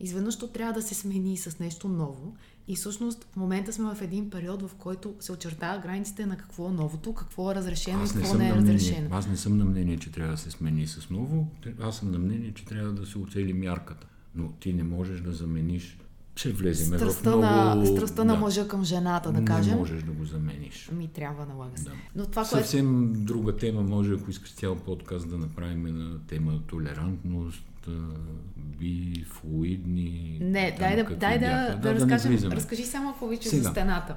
Изведнъж 0.00 0.38
то 0.38 0.48
трябва 0.48 0.72
да 0.72 0.82
се 0.82 0.94
смени 0.94 1.36
с 1.36 1.58
нещо 1.58 1.88
ново. 1.88 2.34
И 2.68 2.76
всъщност 2.76 3.26
в 3.32 3.36
момента 3.36 3.72
сме 3.72 3.94
в 3.94 4.02
един 4.02 4.30
период, 4.30 4.62
в 4.62 4.74
който 4.74 5.14
се 5.20 5.32
очертава 5.32 5.78
границите 5.78 6.26
на 6.26 6.36
какво 6.36 6.68
е 6.68 6.72
новото, 6.72 7.14
какво 7.14 7.50
е 7.50 7.54
разрешено 7.54 8.04
и 8.04 8.08
какво 8.08 8.34
не 8.34 8.48
е 8.48 8.54
разрешено. 8.54 9.08
Аз 9.12 9.28
не 9.28 9.36
съм 9.36 9.58
на 9.58 9.64
мнение, 9.64 9.98
че 9.98 10.12
трябва 10.12 10.32
да 10.32 10.38
се 10.38 10.50
смени 10.50 10.86
с 10.86 11.10
ново. 11.10 11.48
Аз 11.80 11.96
съм 11.96 12.10
на 12.10 12.18
мнение, 12.18 12.54
че 12.54 12.64
трябва 12.64 12.92
да 12.92 13.06
се 13.06 13.18
оцели 13.18 13.52
мярката. 13.52 14.06
Но 14.34 14.48
ти 14.52 14.72
не 14.72 14.82
можеш 14.82 15.20
да 15.20 15.32
замениш 15.32 15.98
ще 16.38 16.52
влезем 16.52 16.98
страстта 16.98 17.30
в 17.30 17.36
много... 17.36 17.80
На, 17.80 17.86
страстта 17.86 18.24
да. 18.24 18.24
на 18.24 18.36
мъжа 18.36 18.68
към 18.68 18.84
жената, 18.84 19.32
да 19.32 19.44
кажем. 19.44 19.72
Не 19.72 19.78
можеш 19.78 20.02
да 20.02 20.12
го 20.12 20.24
замениш. 20.24 20.90
Ми 20.92 21.08
трябва, 21.08 21.46
налага 21.46 21.78
се. 21.78 21.84
Да. 21.84 21.90
Но 22.14 22.26
това, 22.26 22.44
Съвсем 22.44 23.08
което... 23.08 23.24
друга 23.24 23.56
тема, 23.56 23.82
може, 23.82 24.14
ако 24.14 24.30
искаш 24.30 24.54
цял 24.54 24.76
подкаст 24.76 25.28
да 25.28 25.38
направим 25.38 25.82
на 25.82 26.18
тема 26.26 26.60
толерантност, 26.66 27.64
бифлуидни... 28.56 30.38
Не, 30.40 30.76
дай 30.78 30.96
да, 30.96 31.16
дай 31.16 31.38
да, 31.38 31.46
да, 31.46 31.76
да, 31.76 31.94
разкажем, 31.94 32.36
да 32.36 32.56
разкажи 32.56 32.84
само 32.84 33.10
ако 33.10 33.24
обичаш 33.24 33.54
за 33.54 33.70
стената. 33.70 34.16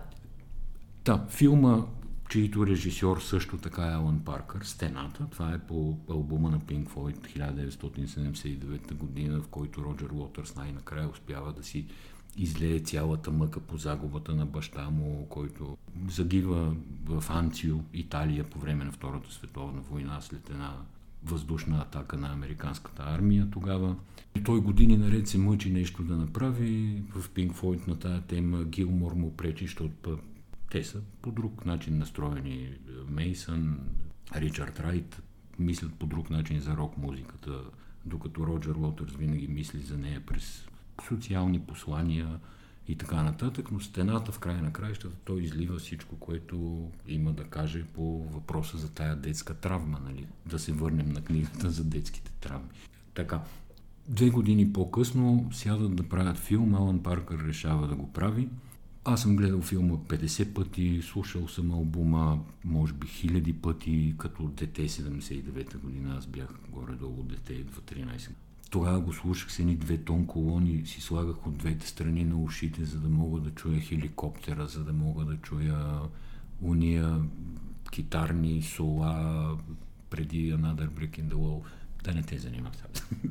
Да, 1.06 1.26
филма, 1.30 1.86
чието 2.30 2.68
режисьор 2.68 3.20
също 3.20 3.58
така 3.58 3.86
е 3.86 3.94
Алан 3.94 4.20
Паркър, 4.20 4.62
Стената, 4.64 5.28
това 5.32 5.54
е 5.54 5.60
по 5.60 5.98
албума 6.10 6.50
на 6.50 6.60
Pink 6.60 6.88
Floyd 6.88 7.40
1979 7.40 8.94
година, 8.94 9.42
в 9.42 9.48
който 9.48 9.84
Роджер 9.84 10.10
Уотърс 10.10 10.56
най-накрая 10.56 11.10
успява 11.10 11.54
да 11.54 11.64
си 11.64 11.86
излее 12.38 12.80
цялата 12.80 13.32
мъка 13.32 13.60
по 13.60 13.78
загубата 13.78 14.36
на 14.36 14.46
баща 14.46 14.90
му, 14.90 15.28
който 15.30 15.78
загива 16.08 16.76
в 17.06 17.24
Анцио, 17.30 17.78
Италия 17.94 18.44
по 18.44 18.60
време 18.60 18.86
на 18.86 18.92
Втората 18.92 19.34
световна 19.34 19.82
война 19.82 20.22
след 20.22 20.50
една 20.50 20.74
въздушна 21.24 21.78
атака 21.82 22.18
на 22.18 22.34
американската 22.34 23.04
армия 23.04 23.48
тогава. 23.52 23.96
И 24.36 24.44
той 24.44 24.62
години 24.62 24.98
наред 24.98 25.28
се 25.28 25.38
мъчи 25.38 25.72
нещо 25.72 26.04
да 26.04 26.18
направи. 26.18 27.04
В 27.10 27.30
Pink 27.30 27.52
Floyd 27.52 27.88
на 27.88 28.00
тая 28.00 28.22
тема 28.22 28.64
Гилмор 28.64 29.14
му 29.14 29.38
пречи, 29.38 29.66
защото 29.66 30.20
те 30.72 30.84
са 30.84 31.02
по 31.22 31.32
друг 31.32 31.66
начин 31.66 31.98
настроени. 31.98 32.70
Мейсън, 33.10 33.80
Ричард 34.36 34.80
Райт 34.80 35.22
мислят 35.60 35.94
по 35.94 36.06
друг 36.06 36.30
начин 36.30 36.60
за 36.60 36.78
рок 36.78 36.98
музиката, 36.98 37.64
докато 38.06 38.48
Роджер 38.48 38.76
Уотърс 38.76 39.16
винаги 39.16 39.48
мисли 39.48 39.80
за 39.80 39.98
нея 39.98 40.22
през 40.26 40.68
социални 41.08 41.60
послания 41.60 42.40
и 42.92 42.96
така 42.96 43.24
нататък, 43.24 43.72
но 43.72 43.80
стената 43.80 44.32
в 44.32 44.40
края 44.40 44.62
на 44.62 44.74
краищата 44.74 45.16
той 45.26 45.42
излива 45.42 45.78
всичко, 45.78 46.16
което 46.16 46.88
има 47.08 47.34
да 47.34 47.44
каже 47.44 47.84
по 47.94 48.24
въпроса 48.24 48.78
за 48.78 48.92
тая 48.92 49.16
детска 49.16 49.54
травма, 49.54 50.00
нали? 50.06 50.28
да 50.46 50.60
се 50.60 50.72
върнем 50.72 51.10
на 51.10 51.22
книгата 51.22 51.70
за 51.70 51.84
детските 51.84 52.32
травми. 52.32 52.70
Така, 53.14 53.42
две 54.08 54.30
години 54.30 54.74
по-късно 54.74 55.50
сядат 55.52 55.96
да 55.96 56.10
правят 56.10 56.38
филм, 56.38 56.76
Алан 56.76 57.04
Паркър 57.04 57.40
решава 57.48 57.88
да 57.88 57.96
го 57.96 58.14
прави. 58.14 58.50
Аз 59.06 59.22
съм 59.22 59.36
гледал 59.36 59.62
филма 59.62 59.96
50 59.96 60.54
пъти, 60.54 61.02
слушал 61.04 61.48
съм 61.48 61.72
албума, 61.72 62.40
може 62.66 62.94
би 62.94 63.08
хиляди 63.08 63.54
пъти, 63.54 64.16
като 64.18 64.44
дете 64.44 64.88
79-та 64.90 65.78
година, 65.78 66.16
аз 66.18 66.28
бях 66.28 66.56
горе-долу 66.70 67.24
дете, 67.24 67.66
13 67.66 68.30
тогава 68.72 69.00
го 69.00 69.14
слушах 69.14 69.52
с 69.52 69.60
едни 69.60 69.76
две 69.76 69.98
тон 69.98 70.26
колони, 70.26 70.86
си 70.86 71.02
слагах 71.02 71.48
от 71.48 71.58
двете 71.58 71.88
страни 71.88 72.24
на 72.24 72.36
ушите, 72.36 72.86
за 72.86 73.00
да 73.00 73.10
мога 73.10 73.40
да 73.40 73.52
чуя 73.52 73.80
хеликоптера, 73.80 74.68
за 74.68 74.84
да 74.84 74.94
мога 74.94 75.26
да 75.26 75.38
чуя 75.38 76.00
уния 76.62 77.20
китарни 77.92 78.62
сола 78.62 79.58
преди 80.10 80.54
Another 80.54 80.90
Brick 80.90 81.20
in 81.20 81.30
the 81.30 81.34
Wall. 81.34 81.64
Да 82.04 82.14
не 82.14 82.24
те 82.24 82.38
занимавам 82.38 82.74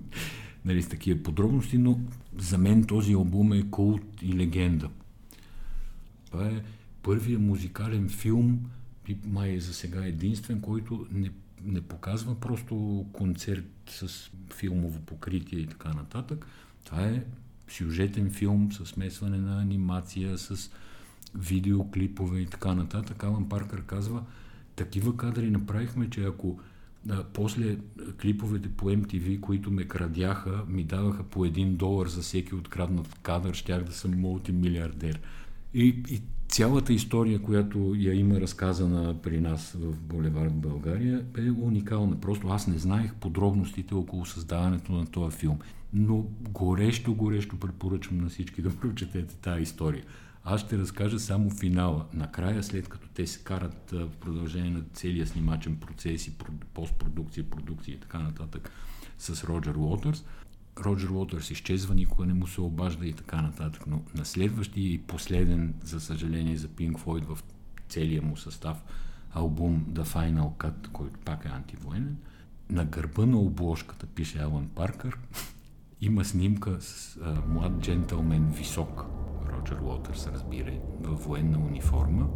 нали, 0.65 0.83
с 0.83 0.89
такива 0.89 1.23
подробности, 1.23 1.79
но 1.79 2.01
за 2.39 2.59
мен 2.59 2.85
този 2.85 3.13
албум 3.13 3.53
е 3.53 3.71
култ 3.71 4.23
и 4.23 4.33
легенда. 4.33 4.91
Това 6.27 6.47
е 6.49 6.63
първият 7.03 7.43
музикален 7.43 8.09
филм, 8.09 8.71
май 9.27 9.51
е 9.51 9.61
за 9.61 9.75
сега 9.75 10.07
единствен, 10.07 10.61
който 10.61 11.07
не 11.13 11.31
не 11.65 11.81
показва 11.81 12.41
просто 12.41 13.07
концерт 13.13 13.71
с 13.89 14.31
филмово 14.55 15.01
покритие 15.01 15.59
и 15.59 15.67
така 15.67 15.89
нататък. 15.89 16.47
Това 16.85 17.03
е 17.03 17.25
сюжетен 17.69 18.31
филм 18.31 18.73
с 18.73 18.87
смесване 18.87 19.39
на 19.39 19.61
анимация, 19.61 20.39
с 20.39 20.71
видеоклипове 21.35 22.41
и 22.41 22.47
така 22.47 22.75
нататък. 22.75 23.25
Алан 23.25 23.49
Паркър 23.49 23.83
казва, 23.83 24.23
такива 24.77 25.17
кадри 25.17 25.51
направихме, 25.51 26.11
че 26.11 26.25
ако 26.25 26.61
а, 27.11 27.25
после 27.25 27.77
клиповете 28.21 28.69
по 28.69 28.91
MTV, 28.91 29.41
които 29.41 29.71
ме 29.71 29.85
крадяха, 29.85 30.65
ми 30.69 30.85
даваха 30.85 31.23
по 31.23 31.45
един 31.45 31.77
долар 31.77 32.07
за 32.07 32.23
всеки 32.23 32.55
откраднат 32.55 33.19
кадър, 33.23 33.55
щях 33.55 33.85
да 33.85 33.93
съм 33.93 34.21
мултимилиардер. 34.21 35.21
И, 35.75 36.03
и 36.09 36.23
цялата 36.51 36.93
история, 36.93 37.43
която 37.43 37.95
я 37.97 38.15
има 38.15 38.41
разказана 38.41 39.15
при 39.23 39.41
нас 39.41 39.77
в 39.79 40.01
Булевард 40.01 40.55
България, 40.55 41.25
е 41.39 41.51
уникална. 41.51 42.21
Просто 42.21 42.49
аз 42.49 42.67
не 42.67 42.79
знаех 42.79 43.15
подробностите 43.15 43.95
около 43.95 44.27
създаването 44.27 44.93
на 44.93 45.07
този 45.07 45.37
филм. 45.37 45.59
Но 45.93 46.27
горещо, 46.51 47.15
горещо 47.15 47.61
препоръчвам 47.61 48.19
на 48.19 48.29
всички 48.29 48.63
да 48.63 48.77
прочетете 48.77 49.35
тази 49.35 49.63
история. 49.63 50.05
Аз 50.45 50.61
ще 50.61 50.79
разкажа 50.79 51.21
само 51.21 51.51
финала. 51.51 52.07
Накрая, 52.15 52.63
след 52.63 52.89
като 52.89 53.09
те 53.09 53.27
се 53.27 53.45
карат 53.45 53.91
в 53.91 54.09
продължение 54.21 54.71
на 54.71 54.83
целия 54.93 55.27
снимачен 55.27 55.77
процес 55.77 56.27
и 56.27 56.33
постпродукция, 56.75 57.45
продукция 57.45 57.95
и 57.95 58.01
така 58.01 58.19
нататък 58.19 58.71
с 59.19 59.45
Роджер 59.45 59.75
Уотърс, 59.75 60.25
Роджер 60.79 61.09
Уотърс 61.09 61.51
изчезва, 61.51 61.95
никога 61.95 62.27
не 62.27 62.35
му 62.35 62.47
се 62.47 62.61
обажда 62.61 63.07
и 63.07 63.13
така 63.13 63.43
нататък. 63.43 63.87
Но 63.87 64.03
на 64.15 64.25
следващия 64.25 64.93
и 64.93 64.99
последен, 64.99 65.75
за 65.83 66.01
съжаление, 66.01 66.57
за 66.57 66.69
Pink 66.69 66.93
Floyd 66.93 67.25
в 67.25 67.39
целия 67.89 68.23
му 68.23 68.37
състав 68.37 68.85
албум 69.33 69.87
The 69.93 70.05
Final 70.05 70.51
Cut, 70.57 70.89
който 70.89 71.21
пак 71.25 71.45
е 71.45 71.49
антивоенен, 71.49 72.17
на 72.71 72.85
гърба 72.85 73.27
на 73.27 73.39
обложката 73.39 74.07
пише 74.07 74.39
Алан 74.39 74.69
Паркър, 74.69 75.19
има 76.01 76.25
снимка 76.25 76.77
с 76.81 77.19
а, 77.25 77.43
млад 77.49 77.83
джентълмен 77.83 78.51
висок, 78.51 79.05
Роджер 79.53 79.79
Уотърс, 79.83 80.27
разбира, 80.27 80.73
в 81.01 81.15
военна 81.15 81.59
униформа, 81.59 82.29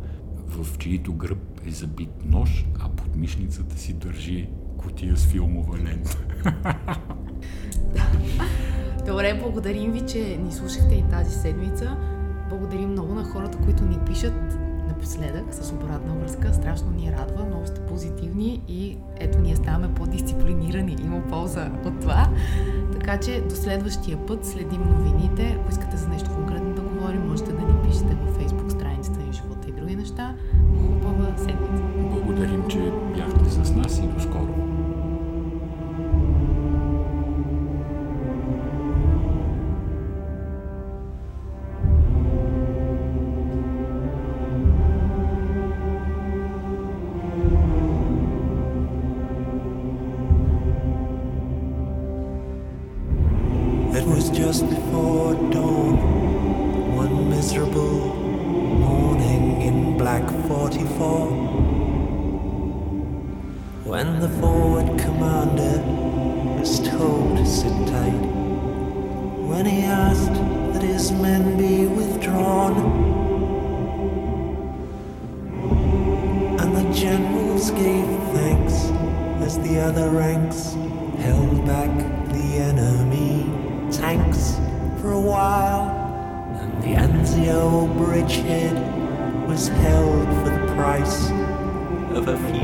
в 0.46 0.78
чието 0.78 1.14
гръб 1.14 1.60
е 1.64 1.70
забит 1.70 2.24
нож, 2.24 2.66
а 2.80 2.88
под 2.88 3.16
мишницата 3.16 3.78
си 3.78 3.92
държи 3.92 4.48
кутия 4.78 5.16
с 5.16 5.26
филмова 5.26 5.78
лента. 5.78 6.18
Добре, 9.06 9.40
благодарим 9.42 9.92
ви, 9.92 10.00
че 10.00 10.18
ни 10.18 10.52
слушахте 10.52 10.94
и 10.94 11.02
тази 11.10 11.30
седмица. 11.30 11.96
Благодарим 12.48 12.90
много 12.90 13.14
на 13.14 13.24
хората, 13.24 13.58
които 13.58 13.84
ни 13.84 13.98
пишат 14.06 14.58
напоследък 14.88 15.54
с 15.54 15.72
обратна 15.72 16.14
връзка. 16.14 16.54
Страшно 16.54 16.90
ни 16.90 17.12
радва, 17.12 17.44
много 17.44 17.66
сте 17.66 17.80
позитивни 17.80 18.62
и 18.68 18.96
ето 19.16 19.38
ние 19.38 19.56
ставаме 19.56 19.94
по-дисциплинирани. 19.94 20.96
Има 21.04 21.22
полза 21.28 21.70
от 21.84 22.00
това. 22.00 22.28
Така 22.92 23.20
че 23.20 23.40
до 23.40 23.54
следващия 23.54 24.26
път 24.26 24.46
следим 24.46 24.82
новините. 24.82 25.58
Ако 25.60 25.70
искате 25.70 25.96
за 25.96 26.08
нещо 26.08 26.30
конкретно 26.34 26.74
да 26.74 26.82
говорим, 26.82 27.26
можете 27.28 27.52
да 27.52 27.60
ни 27.62 27.82
пишете 27.82 28.14
във 28.14 28.38
Facebook 28.38 28.43
of 92.14 92.28
a 92.28 92.36
few. 92.36 92.63